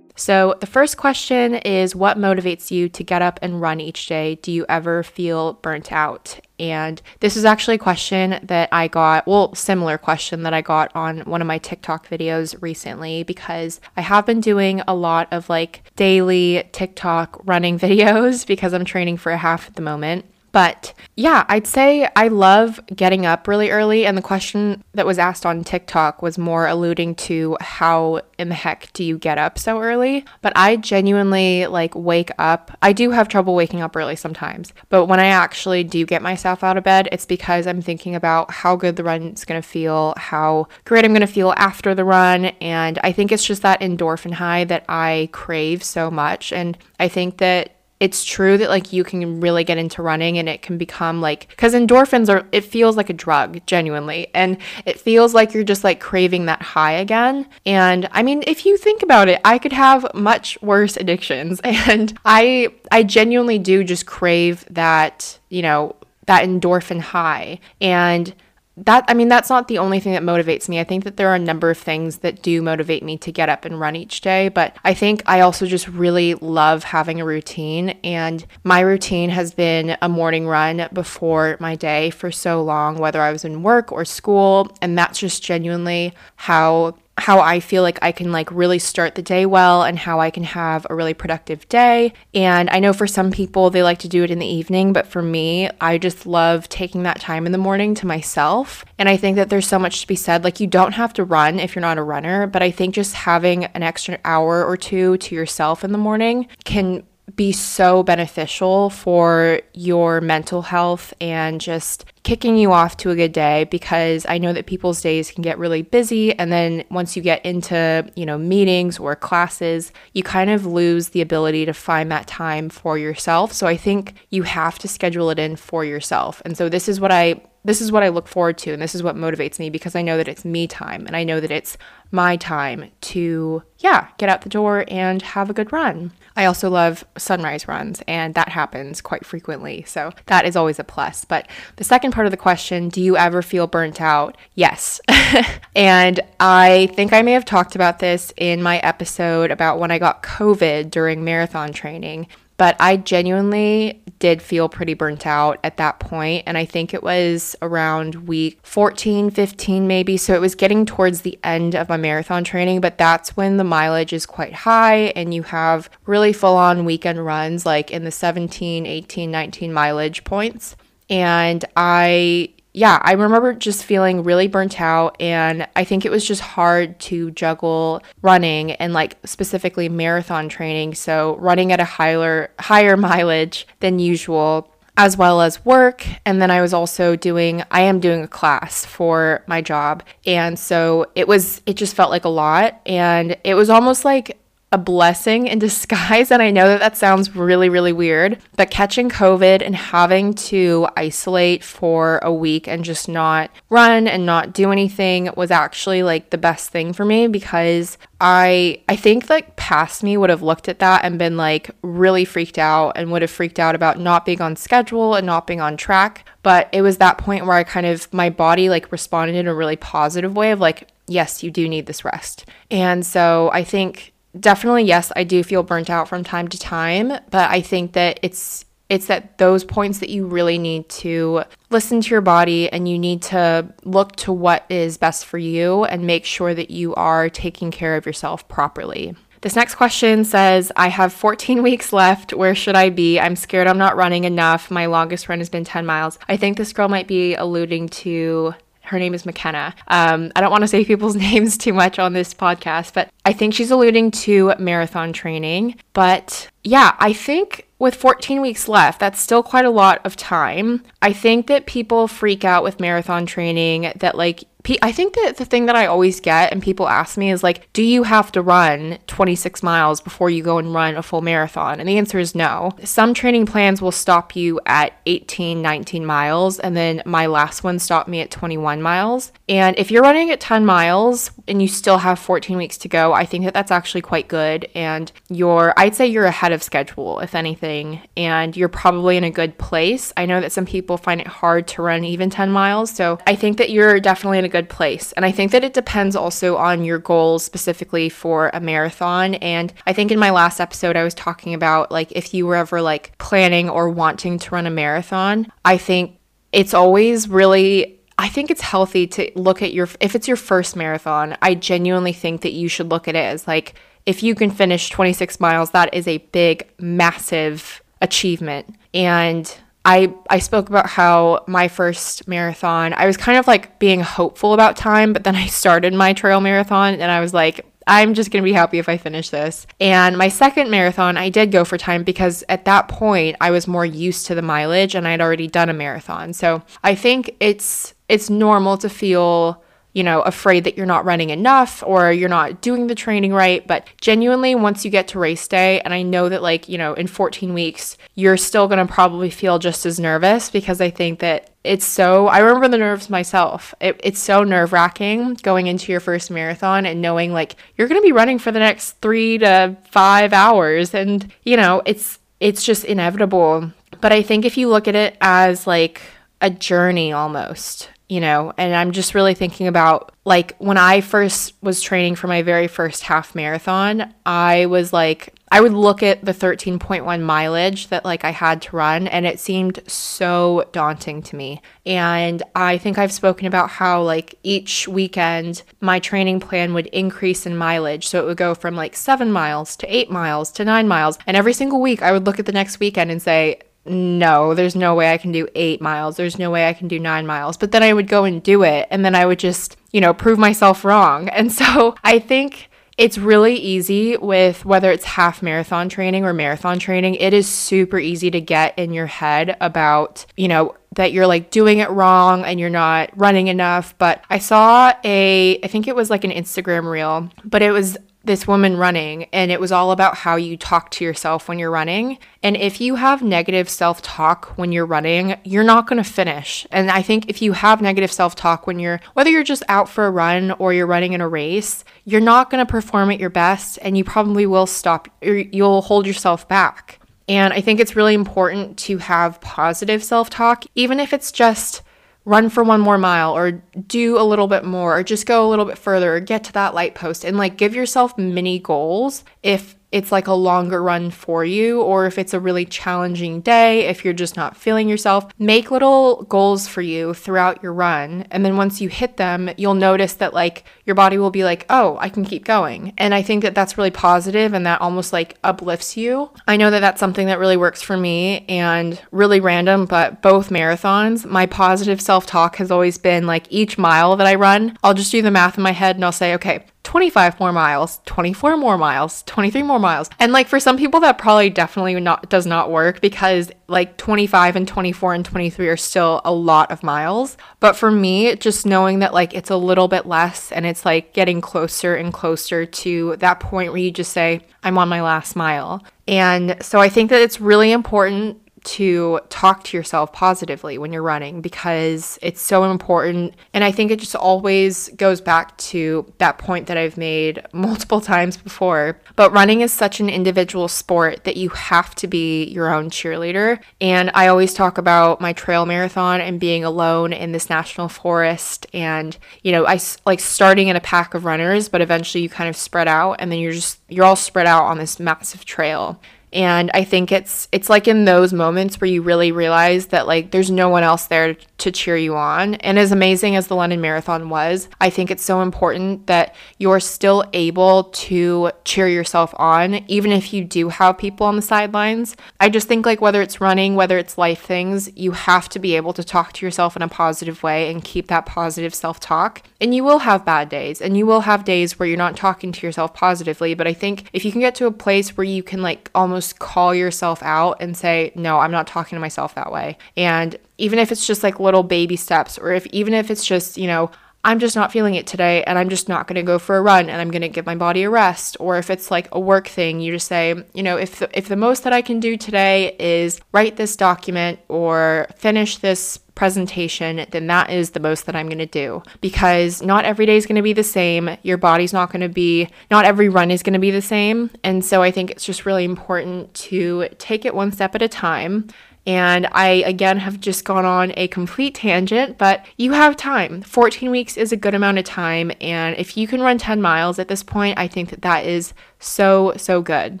So, 0.18 0.54
the 0.60 0.66
first 0.66 0.96
question 0.96 1.56
is 1.56 1.94
What 1.94 2.16
motivates 2.16 2.70
you 2.70 2.88
to 2.88 3.04
get 3.04 3.20
up 3.20 3.38
and 3.42 3.60
run 3.60 3.80
each 3.80 4.06
day? 4.06 4.36
Do 4.36 4.50
you 4.50 4.64
ever 4.68 5.02
feel 5.02 5.54
burnt 5.54 5.92
out? 5.92 6.40
And 6.58 7.02
this 7.20 7.36
is 7.36 7.44
actually 7.44 7.74
a 7.74 7.78
question 7.78 8.38
that 8.42 8.68
I 8.72 8.88
got, 8.88 9.26
well, 9.26 9.54
similar 9.54 9.98
question 9.98 10.42
that 10.44 10.54
I 10.54 10.62
got 10.62 10.94
on 10.94 11.20
one 11.20 11.40
of 11.40 11.46
my 11.46 11.58
TikTok 11.58 12.08
videos 12.08 12.60
recently 12.62 13.22
because 13.22 13.80
I 13.96 14.00
have 14.00 14.24
been 14.26 14.40
doing 14.40 14.82
a 14.88 14.94
lot 14.94 15.28
of 15.30 15.48
like 15.50 15.82
daily 15.96 16.68
TikTok 16.72 17.40
running 17.44 17.78
videos 17.86 18.46
because 18.46 18.72
I'm 18.72 18.84
training 18.84 19.18
for 19.18 19.32
a 19.32 19.38
half 19.38 19.68
at 19.68 19.74
the 19.74 19.82
moment. 19.82 20.24
But 20.56 20.94
yeah, 21.16 21.44
I'd 21.50 21.66
say 21.66 22.08
I 22.16 22.28
love 22.28 22.80
getting 22.86 23.26
up 23.26 23.46
really 23.46 23.70
early. 23.70 24.06
And 24.06 24.16
the 24.16 24.22
question 24.22 24.82
that 24.94 25.04
was 25.04 25.18
asked 25.18 25.44
on 25.44 25.62
TikTok 25.62 26.22
was 26.22 26.38
more 26.38 26.66
alluding 26.66 27.14
to 27.16 27.58
how 27.60 28.22
in 28.38 28.48
the 28.48 28.54
heck 28.54 28.90
do 28.94 29.04
you 29.04 29.18
get 29.18 29.36
up 29.36 29.58
so 29.58 29.82
early? 29.82 30.24
But 30.40 30.54
I 30.56 30.76
genuinely 30.76 31.66
like 31.66 31.94
wake 31.94 32.30
up. 32.38 32.74
I 32.80 32.94
do 32.94 33.10
have 33.10 33.28
trouble 33.28 33.54
waking 33.54 33.82
up 33.82 33.94
early 33.94 34.16
sometimes. 34.16 34.72
But 34.88 35.04
when 35.04 35.20
I 35.20 35.26
actually 35.26 35.84
do 35.84 36.06
get 36.06 36.22
myself 36.22 36.64
out 36.64 36.78
of 36.78 36.84
bed, 36.84 37.10
it's 37.12 37.26
because 37.26 37.66
I'm 37.66 37.82
thinking 37.82 38.14
about 38.14 38.50
how 38.50 38.76
good 38.76 38.96
the 38.96 39.04
run 39.04 39.34
is 39.34 39.44
going 39.44 39.60
to 39.60 39.68
feel, 39.68 40.14
how 40.16 40.68
great 40.86 41.04
I'm 41.04 41.12
going 41.12 41.20
to 41.20 41.26
feel 41.26 41.52
after 41.58 41.94
the 41.94 42.06
run. 42.06 42.46
And 42.62 42.98
I 43.04 43.12
think 43.12 43.30
it's 43.30 43.44
just 43.44 43.60
that 43.60 43.82
endorphin 43.82 44.32
high 44.32 44.64
that 44.64 44.86
I 44.88 45.28
crave 45.32 45.84
so 45.84 46.10
much. 46.10 46.50
And 46.50 46.78
I 46.98 47.08
think 47.08 47.36
that 47.36 47.75
it's 47.98 48.24
true 48.24 48.58
that 48.58 48.68
like 48.68 48.92
you 48.92 49.04
can 49.04 49.40
really 49.40 49.64
get 49.64 49.78
into 49.78 50.02
running 50.02 50.36
and 50.38 50.48
it 50.48 50.60
can 50.60 50.76
become 50.76 51.20
like 51.20 51.48
because 51.48 51.72
endorphins 51.72 52.28
are 52.28 52.46
it 52.52 52.62
feels 52.62 52.96
like 52.96 53.08
a 53.08 53.14
drug 53.14 53.60
genuinely. 53.66 54.28
And 54.34 54.58
it 54.84 55.00
feels 55.00 55.34
like 55.34 55.54
you're 55.54 55.64
just 55.64 55.84
like 55.84 56.00
craving 56.00 56.46
that 56.46 56.62
high 56.62 56.92
again. 56.92 57.46
And 57.64 58.08
i 58.12 58.22
mean 58.22 58.42
if 58.46 58.66
you 58.66 58.76
think 58.76 59.02
about 59.02 59.28
it 59.28 59.40
i 59.44 59.58
could 59.58 59.72
have 59.72 60.06
much 60.14 60.60
worse 60.62 60.96
addictions. 60.96 61.60
And 61.88 62.18
i 62.24 62.68
i 62.90 63.02
genuinely 63.02 63.58
do 63.58 63.84
just 63.84 64.06
crave 64.06 64.64
that 64.70 65.38
you 65.48 65.62
know 65.62 65.94
that 66.26 66.44
endorphin 66.44 67.00
high. 67.00 67.60
And 67.80 68.34
that 68.76 69.04
I 69.08 69.14
mean 69.14 69.28
that's 69.28 69.48
not 69.48 69.68
the 69.68 69.78
only 69.78 70.00
thing 70.00 70.12
that 70.12 70.22
motivates 70.22 70.68
me. 70.68 70.78
I 70.78 70.84
think 70.84 71.04
that 71.04 71.16
there 71.16 71.28
are 71.28 71.34
a 71.34 71.40
number 71.40 71.70
of 71.70 71.78
things 71.78 72.18
that 72.18 72.42
do 72.42 72.60
motivate 72.60 73.02
me 73.02 73.16
to 73.18 73.32
get 73.32 73.48
up 73.48 73.64
and 73.64 73.80
run 73.80 73.96
each 73.96 74.20
day, 74.20 74.48
but 74.48 74.76
I 74.84 74.92
think 74.92 75.22
I 75.26 75.40
also 75.40 75.66
just 75.66 75.88
really 75.88 76.34
love 76.34 76.84
having 76.84 77.20
a 77.20 77.24
routine 77.24 77.90
and 78.04 78.44
my 78.64 78.80
routine 78.80 79.30
has 79.30 79.54
been 79.54 79.96
a 80.02 80.08
morning 80.08 80.46
run 80.46 80.88
before 80.92 81.56
my 81.58 81.74
day 81.74 82.10
for 82.10 82.30
so 82.30 82.62
long 82.62 82.98
whether 82.98 83.22
I 83.22 83.32
was 83.32 83.44
in 83.44 83.62
work 83.62 83.92
or 83.92 84.04
school 84.04 84.70
and 84.82 84.98
that's 84.98 85.18
just 85.18 85.42
genuinely 85.42 86.12
how 86.36 86.96
how 87.18 87.40
I 87.40 87.60
feel 87.60 87.82
like 87.82 87.98
I 88.02 88.12
can 88.12 88.30
like 88.30 88.50
really 88.50 88.78
start 88.78 89.14
the 89.14 89.22
day 89.22 89.46
well 89.46 89.82
and 89.82 89.98
how 89.98 90.20
I 90.20 90.30
can 90.30 90.44
have 90.44 90.86
a 90.88 90.94
really 90.94 91.14
productive 91.14 91.68
day. 91.68 92.12
And 92.34 92.68
I 92.70 92.78
know 92.78 92.92
for 92.92 93.06
some 93.06 93.30
people 93.30 93.70
they 93.70 93.82
like 93.82 93.98
to 94.00 94.08
do 94.08 94.22
it 94.22 94.30
in 94.30 94.38
the 94.38 94.46
evening, 94.46 94.92
but 94.92 95.06
for 95.06 95.22
me, 95.22 95.70
I 95.80 95.98
just 95.98 96.26
love 96.26 96.68
taking 96.68 97.04
that 97.04 97.20
time 97.20 97.46
in 97.46 97.52
the 97.52 97.58
morning 97.58 97.94
to 97.96 98.06
myself. 98.06 98.84
And 98.98 99.08
I 99.08 99.16
think 99.16 99.36
that 99.36 99.48
there's 99.48 99.66
so 99.66 99.78
much 99.78 100.02
to 100.02 100.06
be 100.06 100.16
said. 100.16 100.44
Like 100.44 100.60
you 100.60 100.66
don't 100.66 100.92
have 100.92 101.12
to 101.14 101.24
run 101.24 101.58
if 101.58 101.74
you're 101.74 101.80
not 101.80 101.98
a 101.98 102.02
runner, 102.02 102.46
but 102.46 102.62
I 102.62 102.70
think 102.70 102.94
just 102.94 103.14
having 103.14 103.64
an 103.64 103.82
extra 103.82 104.18
hour 104.24 104.64
or 104.64 104.76
two 104.76 105.16
to 105.18 105.34
yourself 105.34 105.84
in 105.84 105.92
the 105.92 105.98
morning 105.98 106.48
can 106.64 107.02
be 107.36 107.52
so 107.52 108.02
beneficial 108.02 108.90
for 108.90 109.60
your 109.74 110.20
mental 110.20 110.62
health 110.62 111.12
and 111.20 111.60
just 111.60 112.06
kicking 112.22 112.56
you 112.56 112.72
off 112.72 112.96
to 112.96 113.10
a 113.10 113.14
good 113.14 113.32
day 113.32 113.64
because 113.64 114.26
I 114.28 114.38
know 114.38 114.52
that 114.52 114.66
people's 114.66 115.00
days 115.00 115.30
can 115.30 115.42
get 115.42 115.58
really 115.58 115.82
busy 115.82 116.36
and 116.36 116.50
then 116.50 116.84
once 116.90 117.14
you 117.14 117.22
get 117.22 117.44
into, 117.44 118.10
you 118.16 118.26
know, 118.26 118.38
meetings 118.38 118.98
or 118.98 119.14
classes, 119.14 119.92
you 120.12 120.22
kind 120.22 120.50
of 120.50 120.66
lose 120.66 121.10
the 121.10 121.20
ability 121.20 121.66
to 121.66 121.72
find 121.72 122.10
that 122.10 122.26
time 122.26 122.68
for 122.68 122.98
yourself. 122.98 123.52
So 123.52 123.66
I 123.66 123.76
think 123.76 124.14
you 124.30 124.42
have 124.42 124.78
to 124.80 124.88
schedule 124.88 125.30
it 125.30 125.38
in 125.38 125.56
for 125.56 125.84
yourself. 125.84 126.42
And 126.44 126.56
so 126.56 126.68
this 126.68 126.88
is 126.88 127.00
what 127.00 127.12
I 127.12 127.40
this 127.66 127.80
is 127.80 127.92
what 127.92 128.02
I 128.02 128.08
look 128.08 128.28
forward 128.28 128.58
to 128.58 128.72
and 128.72 128.80
this 128.80 128.94
is 128.94 129.02
what 129.02 129.16
motivates 129.16 129.58
me 129.58 129.70
because 129.70 129.94
I 129.94 130.02
know 130.02 130.16
that 130.16 130.28
it's 130.28 130.44
me 130.44 130.66
time 130.66 131.06
and 131.06 131.16
I 131.16 131.24
know 131.24 131.40
that 131.40 131.50
it's 131.50 131.76
my 132.10 132.36
time 132.36 132.90
to 133.00 133.62
yeah, 133.78 134.08
get 134.18 134.28
out 134.28 134.42
the 134.42 134.48
door 134.48 134.84
and 134.88 135.20
have 135.20 135.50
a 135.50 135.54
good 135.54 135.72
run. 135.72 136.12
I 136.34 136.44
also 136.44 136.70
love 136.70 137.04
sunrise 137.16 137.68
runs, 137.68 138.02
and 138.06 138.34
that 138.34 138.48
happens 138.48 139.00
quite 139.00 139.24
frequently. 139.24 139.84
So 139.86 140.12
that 140.26 140.44
is 140.46 140.56
always 140.56 140.78
a 140.78 140.84
plus. 140.84 141.24
But 141.24 141.48
the 141.76 141.84
second 141.84 142.12
part 142.12 142.26
of 142.26 142.30
the 142.30 142.36
question 142.36 142.88
do 142.88 143.02
you 143.02 143.16
ever 143.16 143.42
feel 143.42 143.66
burnt 143.66 144.00
out? 144.00 144.36
Yes. 144.54 145.00
and 145.76 146.20
I 146.40 146.90
think 146.94 147.12
I 147.12 147.22
may 147.22 147.32
have 147.32 147.44
talked 147.44 147.74
about 147.74 147.98
this 147.98 148.32
in 148.36 148.62
my 148.62 148.78
episode 148.78 149.50
about 149.50 149.78
when 149.78 149.90
I 149.90 149.98
got 149.98 150.22
COVID 150.22 150.90
during 150.90 151.24
marathon 151.24 151.72
training. 151.72 152.28
But 152.56 152.76
I 152.80 152.96
genuinely 152.96 154.02
did 154.18 154.40
feel 154.40 154.68
pretty 154.68 154.94
burnt 154.94 155.26
out 155.26 155.58
at 155.62 155.76
that 155.76 156.00
point, 156.00 156.44
And 156.46 156.56
I 156.56 156.64
think 156.64 156.94
it 156.94 157.02
was 157.02 157.54
around 157.60 158.26
week 158.26 158.58
14, 158.62 159.30
15, 159.30 159.86
maybe. 159.86 160.16
So 160.16 160.34
it 160.34 160.40
was 160.40 160.54
getting 160.54 160.86
towards 160.86 161.20
the 161.20 161.38
end 161.44 161.74
of 161.74 161.88
my 161.88 161.96
marathon 161.96 162.44
training, 162.44 162.80
but 162.80 162.98
that's 162.98 163.36
when 163.36 163.56
the 163.56 163.64
mileage 163.64 164.12
is 164.12 164.24
quite 164.24 164.54
high 164.54 165.12
and 165.16 165.34
you 165.34 165.42
have 165.42 165.90
really 166.06 166.32
full 166.32 166.56
on 166.56 166.84
weekend 166.84 167.24
runs, 167.24 167.66
like 167.66 167.90
in 167.90 168.04
the 168.04 168.10
17, 168.10 168.86
18, 168.86 169.30
19 169.30 169.72
mileage 169.72 170.24
points. 170.24 170.76
And 171.10 171.64
I 171.76 172.50
yeah, 172.76 173.00
I 173.00 173.12
remember 173.12 173.54
just 173.54 173.84
feeling 173.84 174.22
really 174.22 174.48
burnt 174.48 174.78
out. 174.82 175.16
And 175.18 175.66
I 175.74 175.82
think 175.82 176.04
it 176.04 176.10
was 176.10 176.26
just 176.26 176.42
hard 176.42 177.00
to 177.00 177.30
juggle 177.30 178.02
running 178.20 178.72
and 178.72 178.92
like 178.92 179.16
specifically 179.24 179.88
marathon 179.88 180.50
training. 180.50 180.94
So 180.94 181.36
running 181.36 181.72
at 181.72 181.80
a 181.80 181.86
higher, 181.86 182.50
higher 182.60 182.98
mileage 182.98 183.66
than 183.80 183.98
usual 183.98 184.70
as 184.98 185.16
well 185.16 185.40
as 185.40 185.64
work. 185.64 186.06
And 186.26 186.42
then 186.42 186.50
I 186.50 186.60
was 186.60 186.74
also 186.74 187.16
doing, 187.16 187.62
I 187.70 187.80
am 187.80 187.98
doing 187.98 188.22
a 188.22 188.28
class 188.28 188.84
for 188.84 189.42
my 189.46 189.62
job. 189.62 190.02
And 190.26 190.58
so 190.58 191.06
it 191.14 191.26
was, 191.26 191.62
it 191.64 191.76
just 191.76 191.96
felt 191.96 192.10
like 192.10 192.26
a 192.26 192.30
lot. 192.30 192.82
And 192.84 193.38
it 193.42 193.54
was 193.54 193.70
almost 193.70 194.04
like 194.04 194.38
a 194.72 194.78
blessing 194.78 195.46
in 195.46 195.58
disguise. 195.66 196.30
And 196.30 196.42
I 196.42 196.50
know 196.50 196.68
that 196.68 196.80
that 196.80 196.96
sounds 196.96 197.34
really, 197.34 197.68
really 197.68 197.92
weird, 197.92 198.38
but 198.56 198.70
catching 198.70 199.08
COVID 199.08 199.62
and 199.64 199.76
having 199.76 200.34
to 200.34 200.88
isolate 200.96 201.62
for 201.62 202.18
a 202.22 202.32
week 202.32 202.66
and 202.66 202.84
just 202.84 203.08
not 203.08 203.50
run 203.70 204.06
and 204.08 204.26
not 204.26 204.52
do 204.52 204.72
anything 204.72 205.30
was 205.36 205.50
actually 205.50 206.02
like 206.02 206.30
the 206.30 206.38
best 206.38 206.70
thing 206.70 206.92
for 206.92 207.04
me 207.04 207.26
because 207.26 207.98
I 208.20 208.82
I 208.88 208.96
think 208.96 209.28
like 209.28 209.56
past 209.56 210.02
me 210.02 210.16
would 210.16 210.30
have 210.30 210.42
looked 210.42 210.68
at 210.68 210.78
that 210.78 211.04
and 211.04 211.18
been 211.18 211.36
like 211.36 211.70
really 211.82 212.24
freaked 212.24 212.58
out 212.58 212.92
and 212.96 213.12
would 213.12 213.22
have 213.22 213.30
freaked 213.30 213.58
out 213.58 213.74
about 213.74 213.98
not 213.98 214.24
being 214.24 214.40
on 214.40 214.56
schedule 214.56 215.14
and 215.14 215.26
not 215.26 215.46
being 215.46 215.60
on 215.60 215.76
track. 215.76 216.26
But 216.42 216.68
it 216.72 216.82
was 216.82 216.98
that 216.98 217.18
point 217.18 217.44
where 217.44 217.56
I 217.56 217.64
kind 217.64 217.86
of 217.86 218.12
my 218.12 218.30
body 218.30 218.68
like 218.68 218.90
responded 218.90 219.36
in 219.36 219.46
a 219.46 219.54
really 219.54 219.76
positive 219.76 220.36
way 220.36 220.50
of 220.50 220.60
like, 220.60 220.88
yes, 221.06 221.42
you 221.42 221.50
do 221.50 221.68
need 221.68 221.86
this 221.86 222.04
rest. 222.04 222.46
And 222.70 223.04
so 223.04 223.50
I 223.52 223.64
think 223.64 224.12
definitely 224.40 224.84
yes 224.84 225.12
i 225.16 225.24
do 225.24 225.42
feel 225.42 225.62
burnt 225.62 225.90
out 225.90 226.08
from 226.08 226.24
time 226.24 226.48
to 226.48 226.58
time 226.58 227.08
but 227.30 227.50
i 227.50 227.60
think 227.60 227.92
that 227.92 228.18
it's 228.22 228.64
it's 228.88 229.10
at 229.10 229.38
those 229.38 229.64
points 229.64 229.98
that 229.98 230.10
you 230.10 230.26
really 230.26 230.58
need 230.58 230.88
to 230.88 231.42
listen 231.70 232.00
to 232.00 232.10
your 232.10 232.20
body 232.20 232.70
and 232.70 232.88
you 232.88 232.98
need 232.98 233.20
to 233.20 233.66
look 233.84 234.14
to 234.14 234.32
what 234.32 234.64
is 234.68 234.96
best 234.96 235.26
for 235.26 235.38
you 235.38 235.84
and 235.84 236.06
make 236.06 236.24
sure 236.24 236.54
that 236.54 236.70
you 236.70 236.94
are 236.94 237.28
taking 237.28 237.70
care 237.70 237.96
of 237.96 238.06
yourself 238.06 238.46
properly 238.48 239.14
this 239.42 239.54
next 239.54 239.74
question 239.76 240.24
says, 240.24 240.72
I 240.74 240.88
have 240.88 241.12
14 241.12 241.62
weeks 241.62 241.92
left. 241.92 242.32
Where 242.32 242.54
should 242.54 242.74
I 242.74 242.90
be? 242.90 243.20
I'm 243.20 243.36
scared 243.36 243.68
I'm 243.68 243.78
not 243.78 243.94
running 243.94 244.24
enough. 244.24 244.70
My 244.72 244.86
longest 244.86 245.28
run 245.28 245.38
has 245.38 245.48
been 245.48 245.64
10 245.64 245.86
miles. 245.86 246.18
I 246.28 246.36
think 246.36 246.56
this 246.56 246.72
girl 246.72 246.88
might 246.88 247.06
be 247.06 247.34
alluding 247.34 247.90
to 247.90 248.54
her 248.86 248.98
name 248.98 249.14
is 249.14 249.26
McKenna. 249.26 249.74
Um, 249.88 250.32
I 250.34 250.40
don't 250.40 250.50
want 250.50 250.62
to 250.62 250.68
say 250.68 250.84
people's 250.86 251.16
names 251.16 251.58
too 251.58 251.72
much 251.72 251.98
on 251.98 252.12
this 252.12 252.32
podcast, 252.32 252.92
but 252.94 253.10
I 253.24 253.32
think 253.32 253.54
she's 253.54 253.70
alluding 253.70 254.12
to 254.12 254.54
marathon 254.58 255.12
training. 255.12 255.76
But 255.92 256.48
yeah, 256.64 256.96
I 256.98 257.12
think 257.12 257.66
with 257.78 257.94
14 257.94 258.40
weeks 258.40 258.68
left, 258.68 259.00
that's 259.00 259.20
still 259.20 259.42
quite 259.42 259.64
a 259.64 259.70
lot 259.70 260.00
of 260.04 260.16
time. 260.16 260.82
I 261.02 261.12
think 261.12 261.46
that 261.48 261.66
people 261.66 262.08
freak 262.08 262.44
out 262.44 262.62
with 262.62 262.80
marathon 262.80 263.26
training 263.26 263.92
that, 263.96 264.16
like, 264.16 264.44
I 264.82 264.92
think 264.92 265.14
that 265.14 265.36
the 265.36 265.44
thing 265.44 265.66
that 265.66 265.76
I 265.76 265.86
always 265.86 266.20
get 266.20 266.52
and 266.52 266.62
people 266.62 266.88
ask 266.88 267.16
me 267.16 267.30
is 267.30 267.42
like, 267.42 267.72
do 267.72 267.82
you 267.82 268.02
have 268.02 268.32
to 268.32 268.42
run 268.42 268.98
26 269.06 269.62
miles 269.62 270.00
before 270.00 270.30
you 270.30 270.42
go 270.42 270.58
and 270.58 270.74
run 270.74 270.96
a 270.96 271.02
full 271.02 271.22
marathon? 271.22 271.80
And 271.80 271.88
the 271.88 271.98
answer 271.98 272.18
is 272.18 272.34
no. 272.34 272.72
Some 272.84 273.14
training 273.14 273.46
plans 273.46 273.80
will 273.80 273.92
stop 273.92 274.34
you 274.34 274.60
at 274.66 274.92
18, 275.06 275.62
19 275.62 276.04
miles, 276.04 276.58
and 276.58 276.76
then 276.76 277.02
my 277.06 277.26
last 277.26 277.64
one 277.64 277.78
stopped 277.78 278.08
me 278.08 278.20
at 278.20 278.30
21 278.30 278.82
miles. 278.82 279.32
And 279.48 279.78
if 279.78 279.90
you're 279.90 280.02
running 280.02 280.30
at 280.30 280.40
10 280.40 280.66
miles 280.66 281.30
and 281.46 281.62
you 281.62 281.68
still 281.68 281.98
have 281.98 282.18
14 282.18 282.56
weeks 282.56 282.76
to 282.78 282.88
go, 282.88 283.12
I 283.12 283.24
think 283.24 283.44
that 283.44 283.54
that's 283.54 283.70
actually 283.70 284.02
quite 284.02 284.28
good. 284.28 284.68
And 284.74 285.12
you're, 285.28 285.72
I'd 285.76 285.94
say 285.94 286.06
you're 286.06 286.24
ahead 286.24 286.52
of 286.52 286.62
schedule, 286.62 287.20
if 287.20 287.34
anything, 287.34 288.00
and 288.16 288.56
you're 288.56 288.68
probably 288.68 289.16
in 289.16 289.24
a 289.24 289.30
good 289.30 289.58
place. 289.58 290.12
I 290.16 290.26
know 290.26 290.40
that 290.40 290.52
some 290.52 290.66
people 290.66 290.96
find 290.96 291.20
it 291.20 291.26
hard 291.26 291.68
to 291.68 291.82
run 291.82 292.04
even 292.04 292.30
10 292.30 292.50
miles. 292.50 292.90
So 292.90 293.18
I 293.26 293.36
think 293.36 293.58
that 293.58 293.70
you're 293.70 294.00
definitely 294.00 294.38
in 294.38 294.44
a 294.44 294.48
good 294.56 294.68
place. 294.70 295.12
And 295.12 295.24
I 295.24 295.32
think 295.32 295.52
that 295.52 295.64
it 295.64 295.74
depends 295.74 296.16
also 296.16 296.56
on 296.56 296.84
your 296.84 296.98
goals 296.98 297.44
specifically 297.44 298.08
for 298.08 298.50
a 298.54 298.60
marathon. 298.60 299.34
And 299.34 299.72
I 299.86 299.92
think 299.92 300.10
in 300.10 300.18
my 300.18 300.30
last 300.30 300.60
episode, 300.60 300.96
I 300.96 301.04
was 301.04 301.14
talking 301.14 301.52
about 301.52 301.90
like 301.90 302.10
if 302.12 302.32
you 302.32 302.46
were 302.46 302.56
ever 302.56 302.80
like 302.80 303.16
planning 303.18 303.68
or 303.68 303.90
wanting 303.90 304.38
to 304.38 304.54
run 304.54 304.66
a 304.66 304.70
marathon, 304.70 305.52
I 305.64 305.76
think 305.76 306.18
it's 306.52 306.72
always 306.72 307.28
really 307.28 308.00
I 308.18 308.28
think 308.28 308.50
it's 308.50 308.62
healthy 308.62 309.06
to 309.08 309.30
look 309.34 309.60
at 309.60 309.74
your 309.74 309.88
if 310.00 310.14
it's 310.14 310.26
your 310.26 310.38
first 310.38 310.74
marathon, 310.74 311.36
I 311.42 311.54
genuinely 311.54 312.14
think 312.14 312.40
that 312.40 312.52
you 312.52 312.68
should 312.68 312.90
look 312.90 313.08
at 313.08 313.14
it 313.14 313.26
as 313.34 313.46
like 313.46 313.74
if 314.06 314.22
you 314.22 314.34
can 314.34 314.50
finish 314.50 314.88
26 314.88 315.38
miles, 315.38 315.72
that 315.72 315.92
is 315.92 316.08
a 316.08 316.18
big 316.18 316.66
massive 316.78 317.82
achievement. 318.00 318.74
And 318.94 319.54
I 319.86 320.12
I 320.28 320.40
spoke 320.40 320.68
about 320.68 320.88
how 320.88 321.44
my 321.46 321.68
first 321.68 322.26
marathon, 322.26 322.92
I 322.92 323.06
was 323.06 323.16
kind 323.16 323.38
of 323.38 323.46
like 323.46 323.78
being 323.78 324.00
hopeful 324.00 324.52
about 324.52 324.76
time, 324.76 325.12
but 325.12 325.22
then 325.22 325.36
I 325.36 325.46
started 325.46 325.94
my 325.94 326.12
trail 326.12 326.40
marathon 326.40 326.94
and 326.94 327.10
I 327.10 327.20
was 327.20 327.32
like 327.32 327.64
I'm 327.86 328.14
just 328.14 328.32
going 328.32 328.42
to 328.42 328.44
be 328.44 328.52
happy 328.52 328.80
if 328.80 328.88
I 328.88 328.96
finish 328.96 329.30
this. 329.30 329.64
And 329.78 330.18
my 330.18 330.26
second 330.26 330.72
marathon, 330.72 331.16
I 331.16 331.28
did 331.28 331.52
go 331.52 331.64
for 331.64 331.78
time 331.78 332.02
because 332.02 332.42
at 332.48 332.64
that 332.64 332.88
point 332.88 333.36
I 333.40 333.52
was 333.52 333.68
more 333.68 333.86
used 333.86 334.26
to 334.26 334.34
the 334.34 334.42
mileage 334.42 334.96
and 334.96 335.06
I'd 335.06 335.20
already 335.20 335.46
done 335.46 335.68
a 335.68 335.72
marathon. 335.72 336.32
So, 336.32 336.62
I 336.82 336.96
think 336.96 337.36
it's 337.38 337.94
it's 338.08 338.28
normal 338.28 338.76
to 338.78 338.88
feel 338.88 339.62
you 339.96 340.02
know, 340.02 340.20
afraid 340.20 340.64
that 340.64 340.76
you're 340.76 340.84
not 340.84 341.06
running 341.06 341.30
enough 341.30 341.82
or 341.82 342.12
you're 342.12 342.28
not 342.28 342.60
doing 342.60 342.86
the 342.86 342.94
training 342.94 343.32
right. 343.32 343.66
But 343.66 343.88
genuinely, 343.98 344.54
once 344.54 344.84
you 344.84 344.90
get 344.90 345.08
to 345.08 345.18
race 345.18 345.48
day, 345.48 345.80
and 345.80 345.94
I 345.94 346.02
know 346.02 346.28
that, 346.28 346.42
like, 346.42 346.68
you 346.68 346.76
know, 346.76 346.92
in 346.92 347.06
14 347.06 347.54
weeks, 347.54 347.96
you're 348.14 348.36
still 348.36 348.68
going 348.68 348.86
to 348.86 348.92
probably 348.92 349.30
feel 349.30 349.58
just 349.58 349.86
as 349.86 349.98
nervous 349.98 350.50
because 350.50 350.82
I 350.82 350.90
think 350.90 351.20
that 351.20 351.48
it's 351.64 351.86
so, 351.86 352.26
I 352.26 352.40
remember 352.40 352.68
the 352.68 352.76
nerves 352.76 353.08
myself. 353.08 353.74
It, 353.80 353.98
it's 354.04 354.18
so 354.18 354.44
nerve 354.44 354.74
wracking 354.74 355.32
going 355.42 355.66
into 355.66 355.90
your 355.90 356.00
first 356.00 356.30
marathon 356.30 356.84
and 356.84 357.00
knowing, 357.00 357.32
like, 357.32 357.56
you're 357.78 357.88
going 357.88 357.98
to 357.98 358.06
be 358.06 358.12
running 358.12 358.38
for 358.38 358.52
the 358.52 358.58
next 358.58 359.00
three 359.00 359.38
to 359.38 359.78
five 359.90 360.34
hours. 360.34 360.92
And, 360.92 361.32
you 361.42 361.56
know, 361.56 361.80
it's, 361.86 362.18
it's 362.38 362.62
just 362.62 362.84
inevitable. 362.84 363.72
But 364.02 364.12
I 364.12 364.20
think 364.20 364.44
if 364.44 364.58
you 364.58 364.68
look 364.68 364.88
at 364.88 364.94
it 364.94 365.16
as 365.22 365.66
like 365.66 366.02
a 366.42 366.50
journey 366.50 367.14
almost, 367.14 367.88
you 368.08 368.20
know, 368.20 368.52
and 368.56 368.74
I'm 368.74 368.92
just 368.92 369.14
really 369.14 369.34
thinking 369.34 369.66
about 369.66 370.12
like 370.24 370.56
when 370.58 370.78
I 370.78 371.00
first 371.00 371.54
was 371.60 371.82
training 371.82 372.14
for 372.14 372.28
my 372.28 372.42
very 372.42 372.68
first 372.68 373.02
half 373.02 373.34
marathon, 373.34 374.14
I 374.24 374.66
was 374.66 374.92
like 374.92 375.34
I 375.50 375.60
would 375.60 375.72
look 375.72 376.02
at 376.02 376.24
the 376.24 376.34
13.1 376.34 377.22
mileage 377.22 377.88
that 377.88 378.04
like 378.04 378.24
I 378.24 378.30
had 378.30 378.62
to 378.62 378.76
run 378.76 379.06
and 379.06 379.24
it 379.24 379.38
seemed 379.38 379.80
so 379.86 380.68
daunting 380.72 381.22
to 381.22 381.36
me. 381.36 381.62
And 381.84 382.42
I 382.54 382.78
think 382.78 382.98
I've 382.98 383.12
spoken 383.12 383.46
about 383.46 383.70
how 383.70 384.02
like 384.02 384.36
each 384.42 384.88
weekend 384.88 385.62
my 385.80 386.00
training 386.00 386.40
plan 386.40 386.74
would 386.74 386.86
increase 386.86 387.46
in 387.46 387.56
mileage. 387.56 388.08
So 388.08 388.20
it 388.20 388.26
would 388.26 388.36
go 388.36 388.54
from 388.54 388.74
like 388.74 388.96
7 388.96 389.30
miles 389.30 389.76
to 389.76 389.86
8 389.96 390.10
miles 390.10 390.50
to 390.52 390.64
9 390.64 390.88
miles. 390.88 391.18
And 391.26 391.36
every 391.36 391.52
single 391.52 391.80
week 391.80 392.02
I 392.02 392.10
would 392.10 392.26
look 392.26 392.40
at 392.40 392.46
the 392.46 392.52
next 392.52 392.80
weekend 392.80 393.12
and 393.12 393.22
say, 393.22 393.60
no, 393.88 394.54
there's 394.54 394.76
no 394.76 394.94
way 394.94 395.12
I 395.12 395.18
can 395.18 395.32
do 395.32 395.48
eight 395.54 395.80
miles. 395.80 396.16
There's 396.16 396.38
no 396.38 396.50
way 396.50 396.68
I 396.68 396.72
can 396.72 396.88
do 396.88 396.98
nine 396.98 397.26
miles. 397.26 397.56
But 397.56 397.72
then 397.72 397.82
I 397.82 397.92
would 397.92 398.08
go 398.08 398.24
and 398.24 398.42
do 398.42 398.62
it. 398.62 398.88
And 398.90 399.04
then 399.04 399.14
I 399.14 399.26
would 399.26 399.38
just, 399.38 399.76
you 399.92 400.00
know, 400.00 400.14
prove 400.14 400.38
myself 400.38 400.84
wrong. 400.84 401.28
And 401.36 401.52
so 401.52 401.94
I 402.02 402.18
think 402.18 402.70
it's 402.96 403.18
really 403.18 403.56
easy 403.56 404.16
with 404.16 404.64
whether 404.64 404.90
it's 404.90 405.04
half 405.04 405.42
marathon 405.42 405.90
training 405.90 406.24
or 406.24 406.32
marathon 406.32 406.78
training. 406.78 407.16
It 407.16 407.34
is 407.34 407.46
super 407.46 407.98
easy 407.98 408.30
to 408.30 408.40
get 408.40 408.76
in 408.78 408.94
your 408.94 409.06
head 409.06 409.56
about, 409.60 410.24
you 410.34 410.48
know, 410.48 410.74
that 410.94 411.12
you're 411.12 411.26
like 411.26 411.50
doing 411.50 411.78
it 411.78 411.90
wrong 411.90 412.42
and 412.44 412.58
you're 412.58 412.70
not 412.70 413.10
running 413.14 413.48
enough. 413.48 413.96
But 413.98 414.24
I 414.30 414.38
saw 414.38 414.94
a, 415.04 415.60
I 415.62 415.66
think 415.68 415.88
it 415.88 415.94
was 415.94 416.08
like 416.08 416.24
an 416.24 416.30
Instagram 416.30 416.90
reel, 416.90 417.30
but 417.44 417.60
it 417.60 417.70
was 417.70 417.98
this 418.26 418.46
woman 418.46 418.76
running, 418.76 419.24
and 419.32 419.50
it 419.50 419.60
was 419.60 419.72
all 419.72 419.92
about 419.92 420.16
how 420.16 420.36
you 420.36 420.56
talk 420.56 420.90
to 420.92 421.04
yourself 421.04 421.48
when 421.48 421.58
you're 421.58 421.70
running. 421.70 422.18
And 422.42 422.56
if 422.56 422.80
you 422.80 422.96
have 422.96 423.22
negative 423.22 423.68
self 423.68 424.02
talk 424.02 424.56
when 424.56 424.72
you're 424.72 424.86
running, 424.86 425.36
you're 425.44 425.64
not 425.64 425.86
going 425.86 426.02
to 426.02 426.08
finish. 426.08 426.66
And 426.70 426.90
I 426.90 427.02
think 427.02 427.28
if 427.28 427.40
you 427.40 427.52
have 427.52 427.80
negative 427.80 428.12
self 428.12 428.34
talk 428.34 428.66
when 428.66 428.78
you're, 428.78 429.00
whether 429.14 429.30
you're 429.30 429.42
just 429.44 429.62
out 429.68 429.88
for 429.88 430.06
a 430.06 430.10
run 430.10 430.52
or 430.52 430.72
you're 430.72 430.86
running 430.86 431.12
in 431.12 431.20
a 431.20 431.28
race, 431.28 431.84
you're 432.04 432.20
not 432.20 432.50
going 432.50 432.64
to 432.64 432.70
perform 432.70 433.10
at 433.10 433.20
your 433.20 433.30
best, 433.30 433.78
and 433.82 433.96
you 433.96 434.04
probably 434.04 434.46
will 434.46 434.66
stop, 434.66 435.08
or 435.22 435.34
you'll 435.34 435.82
hold 435.82 436.06
yourself 436.06 436.46
back. 436.48 437.00
And 437.28 437.52
I 437.52 437.60
think 437.60 437.80
it's 437.80 437.96
really 437.96 438.14
important 438.14 438.78
to 438.78 438.98
have 438.98 439.40
positive 439.40 440.04
self 440.04 440.30
talk, 440.30 440.64
even 440.74 441.00
if 441.00 441.12
it's 441.12 441.32
just, 441.32 441.82
run 442.26 442.50
for 442.50 442.64
one 442.64 442.80
more 442.80 442.98
mile 442.98 443.34
or 443.34 443.52
do 443.86 444.18
a 444.18 444.22
little 444.22 444.48
bit 444.48 444.64
more 444.64 444.98
or 444.98 445.02
just 445.04 445.26
go 445.26 445.46
a 445.46 445.48
little 445.48 445.64
bit 445.64 445.78
further 445.78 446.16
or 446.16 446.20
get 446.20 446.42
to 446.42 446.52
that 446.52 446.74
light 446.74 446.94
post 446.94 447.24
and 447.24 447.38
like 447.38 447.56
give 447.56 447.74
yourself 447.74 448.18
mini 448.18 448.58
goals 448.58 449.24
if 449.44 449.75
it's 449.92 450.12
like 450.12 450.26
a 450.26 450.32
longer 450.32 450.82
run 450.82 451.10
for 451.10 451.44
you, 451.44 451.80
or 451.80 452.06
if 452.06 452.18
it's 452.18 452.34
a 452.34 452.40
really 452.40 452.64
challenging 452.64 453.40
day, 453.40 453.86
if 453.86 454.04
you're 454.04 454.14
just 454.14 454.36
not 454.36 454.56
feeling 454.56 454.88
yourself, 454.88 455.30
make 455.38 455.70
little 455.70 456.24
goals 456.24 456.66
for 456.66 456.82
you 456.82 457.14
throughout 457.14 457.62
your 457.62 457.72
run. 457.72 458.26
And 458.30 458.44
then 458.44 458.56
once 458.56 458.80
you 458.80 458.88
hit 458.88 459.16
them, 459.16 459.50
you'll 459.56 459.74
notice 459.74 460.14
that 460.14 460.34
like 460.34 460.64
your 460.84 460.94
body 460.94 461.18
will 461.18 461.30
be 461.30 461.44
like, 461.44 461.66
oh, 461.70 461.96
I 462.00 462.08
can 462.08 462.24
keep 462.24 462.44
going. 462.44 462.92
And 462.98 463.14
I 463.14 463.22
think 463.22 463.42
that 463.42 463.54
that's 463.54 463.78
really 463.78 463.90
positive 463.90 464.52
and 464.52 464.66
that 464.66 464.80
almost 464.80 465.12
like 465.12 465.38
uplifts 465.44 465.96
you. 465.96 466.30
I 466.46 466.56
know 466.56 466.70
that 466.70 466.80
that's 466.80 467.00
something 467.00 467.26
that 467.28 467.38
really 467.38 467.56
works 467.56 467.82
for 467.82 467.96
me 467.96 468.44
and 468.48 469.00
really 469.12 469.40
random, 469.40 469.86
but 469.86 470.20
both 470.22 470.50
marathons, 470.50 471.24
my 471.24 471.46
positive 471.46 472.00
self 472.00 472.26
talk 472.26 472.56
has 472.56 472.70
always 472.70 472.98
been 472.98 473.26
like 473.26 473.46
each 473.50 473.78
mile 473.78 474.16
that 474.16 474.26
I 474.26 474.34
run, 474.34 474.76
I'll 474.82 474.94
just 474.94 475.12
do 475.12 475.22
the 475.22 475.30
math 475.30 475.56
in 475.56 475.62
my 475.62 475.72
head 475.72 475.96
and 475.96 476.04
I'll 476.04 476.12
say, 476.12 476.34
okay, 476.34 476.64
25 476.86 477.40
more 477.40 477.52
miles, 477.52 478.00
24 478.06 478.56
more 478.56 478.78
miles, 478.78 479.24
23 479.24 479.64
more 479.64 479.80
miles. 479.80 480.08
And 480.20 480.30
like 480.30 480.46
for 480.46 480.60
some 480.60 480.76
people 480.76 481.00
that 481.00 481.18
probably 481.18 481.50
definitely 481.50 481.98
not 481.98 482.30
does 482.30 482.46
not 482.46 482.70
work 482.70 483.00
because 483.00 483.50
like 483.66 483.96
25 483.96 484.54
and 484.54 484.68
24 484.68 485.14
and 485.14 485.24
23 485.24 485.66
are 485.66 485.76
still 485.76 486.20
a 486.24 486.32
lot 486.32 486.70
of 486.70 486.84
miles. 486.84 487.36
But 487.58 487.74
for 487.74 487.90
me, 487.90 488.36
just 488.36 488.66
knowing 488.66 489.00
that 489.00 489.12
like 489.12 489.34
it's 489.34 489.50
a 489.50 489.56
little 489.56 489.88
bit 489.88 490.06
less 490.06 490.52
and 490.52 490.64
it's 490.64 490.84
like 490.84 491.12
getting 491.12 491.40
closer 491.40 491.96
and 491.96 492.12
closer 492.12 492.64
to 492.64 493.16
that 493.16 493.40
point 493.40 493.72
where 493.72 493.82
you 493.82 493.90
just 493.90 494.12
say 494.12 494.42
I'm 494.62 494.78
on 494.78 494.88
my 494.88 495.02
last 495.02 495.34
mile. 495.34 495.84
And 496.06 496.56
so 496.62 496.78
I 496.78 496.88
think 496.88 497.10
that 497.10 497.20
it's 497.20 497.40
really 497.40 497.72
important 497.72 498.45
to 498.66 499.20
talk 499.28 499.62
to 499.62 499.76
yourself 499.76 500.12
positively 500.12 500.76
when 500.76 500.92
you're 500.92 501.02
running 501.02 501.40
because 501.40 502.18
it's 502.20 502.40
so 502.40 502.64
important. 502.64 503.34
And 503.54 503.62
I 503.62 503.70
think 503.70 503.90
it 503.90 504.00
just 504.00 504.16
always 504.16 504.88
goes 504.90 505.20
back 505.20 505.56
to 505.58 506.12
that 506.18 506.38
point 506.38 506.66
that 506.66 506.76
I've 506.76 506.96
made 506.96 507.46
multiple 507.52 508.00
times 508.00 508.36
before. 508.36 509.00
But 509.14 509.32
running 509.32 509.60
is 509.60 509.72
such 509.72 510.00
an 510.00 510.08
individual 510.08 510.68
sport 510.68 511.24
that 511.24 511.36
you 511.36 511.48
have 511.50 511.94
to 511.96 512.08
be 512.08 512.44
your 512.44 512.74
own 512.74 512.90
cheerleader. 512.90 513.60
And 513.80 514.10
I 514.14 514.26
always 514.26 514.52
talk 514.52 514.78
about 514.78 515.20
my 515.20 515.32
trail 515.32 515.64
marathon 515.64 516.20
and 516.20 516.40
being 516.40 516.64
alone 516.64 517.12
in 517.12 517.32
this 517.32 517.48
national 517.48 517.88
forest. 517.88 518.66
And, 518.74 519.16
you 519.42 519.52
know, 519.52 519.64
I 519.66 519.78
like 520.04 520.20
starting 520.20 520.68
in 520.68 520.76
a 520.76 520.80
pack 520.80 521.14
of 521.14 521.24
runners, 521.24 521.68
but 521.68 521.80
eventually 521.80 522.22
you 522.22 522.28
kind 522.28 522.48
of 522.48 522.56
spread 522.56 522.88
out 522.88 523.14
and 523.20 523.30
then 523.30 523.38
you're 523.38 523.52
just, 523.52 523.80
you're 523.88 524.04
all 524.04 524.16
spread 524.16 524.46
out 524.46 524.64
on 524.64 524.78
this 524.78 524.98
massive 524.98 525.44
trail 525.44 526.00
and 526.36 526.70
i 526.74 526.84
think 526.84 527.10
it's 527.10 527.48
it's 527.50 527.70
like 527.70 527.88
in 527.88 528.04
those 528.04 528.32
moments 528.32 528.80
where 528.80 528.90
you 528.90 529.00
really 529.00 529.32
realize 529.32 529.86
that 529.86 530.06
like 530.06 530.30
there's 530.30 530.50
no 530.50 530.68
one 530.68 530.82
else 530.82 531.06
there 531.06 531.34
to 531.58 531.72
cheer 531.72 531.96
you 531.96 532.14
on. 532.14 532.56
And 532.56 532.78
as 532.78 532.92
amazing 532.92 533.34
as 533.34 533.46
the 533.46 533.56
london 533.56 533.80
marathon 533.80 534.28
was 534.28 534.68
i 534.80 534.90
think 534.90 535.10
it's 535.10 535.24
so 535.24 535.40
important 535.40 536.06
that 536.06 536.34
you're 536.58 536.80
still 536.80 537.24
able 537.32 537.84
to 537.84 538.50
cheer 538.64 538.86
yourself 538.86 539.34
on 539.38 539.76
even 539.88 540.12
if 540.12 540.32
you 540.32 540.44
do 540.44 540.68
have 540.68 540.98
people 540.98 541.26
on 541.26 541.36
the 541.36 541.42
sidelines. 541.42 542.16
I 542.38 542.48
just 542.50 542.68
think 542.68 542.84
like 542.84 543.00
whether 543.00 543.22
it's 543.22 543.40
running 543.40 543.74
whether 543.74 543.96
it's 543.96 544.18
life 544.18 544.42
things 544.42 544.90
you 544.94 545.12
have 545.12 545.48
to 545.50 545.58
be 545.58 545.74
able 545.76 545.94
to 545.94 546.04
talk 546.04 546.32
to 546.34 546.46
yourself 546.46 546.76
in 546.76 546.82
a 546.82 546.88
positive 546.88 547.42
way 547.42 547.70
and 547.70 547.82
keep 547.82 548.08
that 548.08 548.26
positive 548.26 548.74
self-talk. 548.74 549.42
And 549.60 549.74
you 549.74 549.82
will 549.84 550.00
have 550.00 550.24
bad 550.24 550.48
days 550.50 550.82
and 550.82 550.96
you 550.96 551.06
will 551.06 551.22
have 551.22 551.44
days 551.44 551.78
where 551.78 551.88
you're 551.88 551.96
not 551.96 552.16
talking 552.16 552.52
to 552.52 552.66
yourself 552.66 552.92
positively. 552.92 553.54
But 553.54 553.66
i 553.66 553.72
think 553.72 554.10
if 554.12 554.24
you 554.24 554.32
can 554.32 554.40
get 554.40 554.54
to 554.56 554.66
a 554.66 554.72
place 554.72 555.16
where 555.16 555.24
you 555.24 555.42
can 555.42 555.62
like 555.62 555.90
almost 555.94 556.25
almost 556.26 556.38
call 556.38 556.74
yourself 556.74 557.22
out 557.22 557.56
and 557.60 557.76
say, 557.76 558.12
no, 558.14 558.38
I'm 558.38 558.50
not 558.50 558.66
talking 558.66 558.96
to 558.96 559.00
myself 559.00 559.34
that 559.34 559.52
way. 559.52 559.76
And 559.96 560.36
even 560.58 560.78
if 560.78 560.90
it's 560.90 561.06
just 561.06 561.22
like 561.22 561.38
little 561.38 561.62
baby 561.62 561.96
steps, 561.96 562.38
or 562.38 562.52
if 562.52 562.66
even 562.68 562.94
if 562.94 563.10
it's 563.10 563.24
just, 563.24 563.56
you 563.56 563.66
know, 563.66 563.90
I'm 564.26 564.40
just 564.40 564.56
not 564.56 564.72
feeling 564.72 564.96
it 564.96 565.06
today 565.06 565.44
and 565.44 565.56
I'm 565.56 565.68
just 565.68 565.88
not 565.88 566.06
going 566.06 566.16
to 566.16 566.22
go 566.22 566.38
for 566.38 566.56
a 566.56 566.60
run 566.60 566.90
and 566.90 567.00
I'm 567.00 567.10
going 567.10 567.22
to 567.22 567.28
give 567.28 567.46
my 567.46 567.54
body 567.54 567.84
a 567.84 567.90
rest 567.90 568.36
or 568.40 568.58
if 568.58 568.70
it's 568.70 568.90
like 568.90 569.08
a 569.12 569.20
work 569.20 569.46
thing 569.46 569.80
you 569.80 569.92
just 569.92 570.08
say 570.08 570.34
you 570.52 570.62
know 570.62 570.76
if 570.76 570.98
the, 570.98 571.16
if 571.16 571.28
the 571.28 571.36
most 571.36 571.62
that 571.62 571.72
I 571.72 571.80
can 571.80 572.00
do 572.00 572.16
today 572.16 572.74
is 572.78 573.20
write 573.32 573.56
this 573.56 573.76
document 573.76 574.40
or 574.48 575.06
finish 575.16 575.58
this 575.58 576.00
presentation, 576.16 577.06
then 577.10 577.28
that 577.28 577.50
is 577.50 577.70
the 577.70 577.78
most 577.78 578.06
that 578.06 578.16
I'm 578.16 578.26
going 578.26 578.38
to 578.38 578.46
do 578.46 578.82
because 579.00 579.62
not 579.62 579.84
every 579.84 580.06
day 580.06 580.16
is 580.16 580.26
going 580.26 580.36
to 580.36 580.42
be 580.42 580.54
the 580.54 580.64
same. 580.64 581.16
Your 581.22 581.36
body's 581.36 581.72
not 581.72 581.92
going 581.92 582.00
to 582.00 582.08
be, 582.08 582.48
not 582.68 582.84
every 582.84 583.08
run 583.08 583.30
is 583.30 583.44
going 583.44 583.52
to 583.52 583.60
be 583.60 583.70
the 583.70 583.82
same. 583.82 584.30
And 584.42 584.64
so 584.64 584.82
I 584.82 584.90
think 584.90 585.12
it's 585.12 585.24
just 585.24 585.46
really 585.46 585.64
important 585.64 586.34
to 586.34 586.88
take 586.98 587.24
it 587.24 587.34
one 587.34 587.52
step 587.52 587.76
at 587.76 587.82
a 587.82 587.88
time. 587.88 588.48
And 588.86 589.26
I, 589.32 589.46
again, 589.66 589.98
have 589.98 590.20
just 590.20 590.44
gone 590.44 590.64
on 590.64 590.92
a 590.96 591.08
complete 591.08 591.56
tangent, 591.56 592.18
but 592.18 592.46
you 592.56 592.72
have 592.72 592.96
time. 592.96 593.42
14 593.42 593.90
weeks 593.90 594.16
is 594.16 594.30
a 594.30 594.36
good 594.36 594.54
amount 594.54 594.78
of 594.78 594.84
time. 594.84 595.32
And 595.40 595.76
if 595.76 595.96
you 595.96 596.06
can 596.06 596.20
run 596.20 596.38
10 596.38 596.62
miles 596.62 596.98
at 596.98 597.08
this 597.08 597.24
point, 597.24 597.58
I 597.58 597.66
think 597.66 597.90
that 597.90 598.02
that 598.02 598.24
is 598.24 598.54
so, 598.78 599.32
so 599.36 599.60
good. 599.60 600.00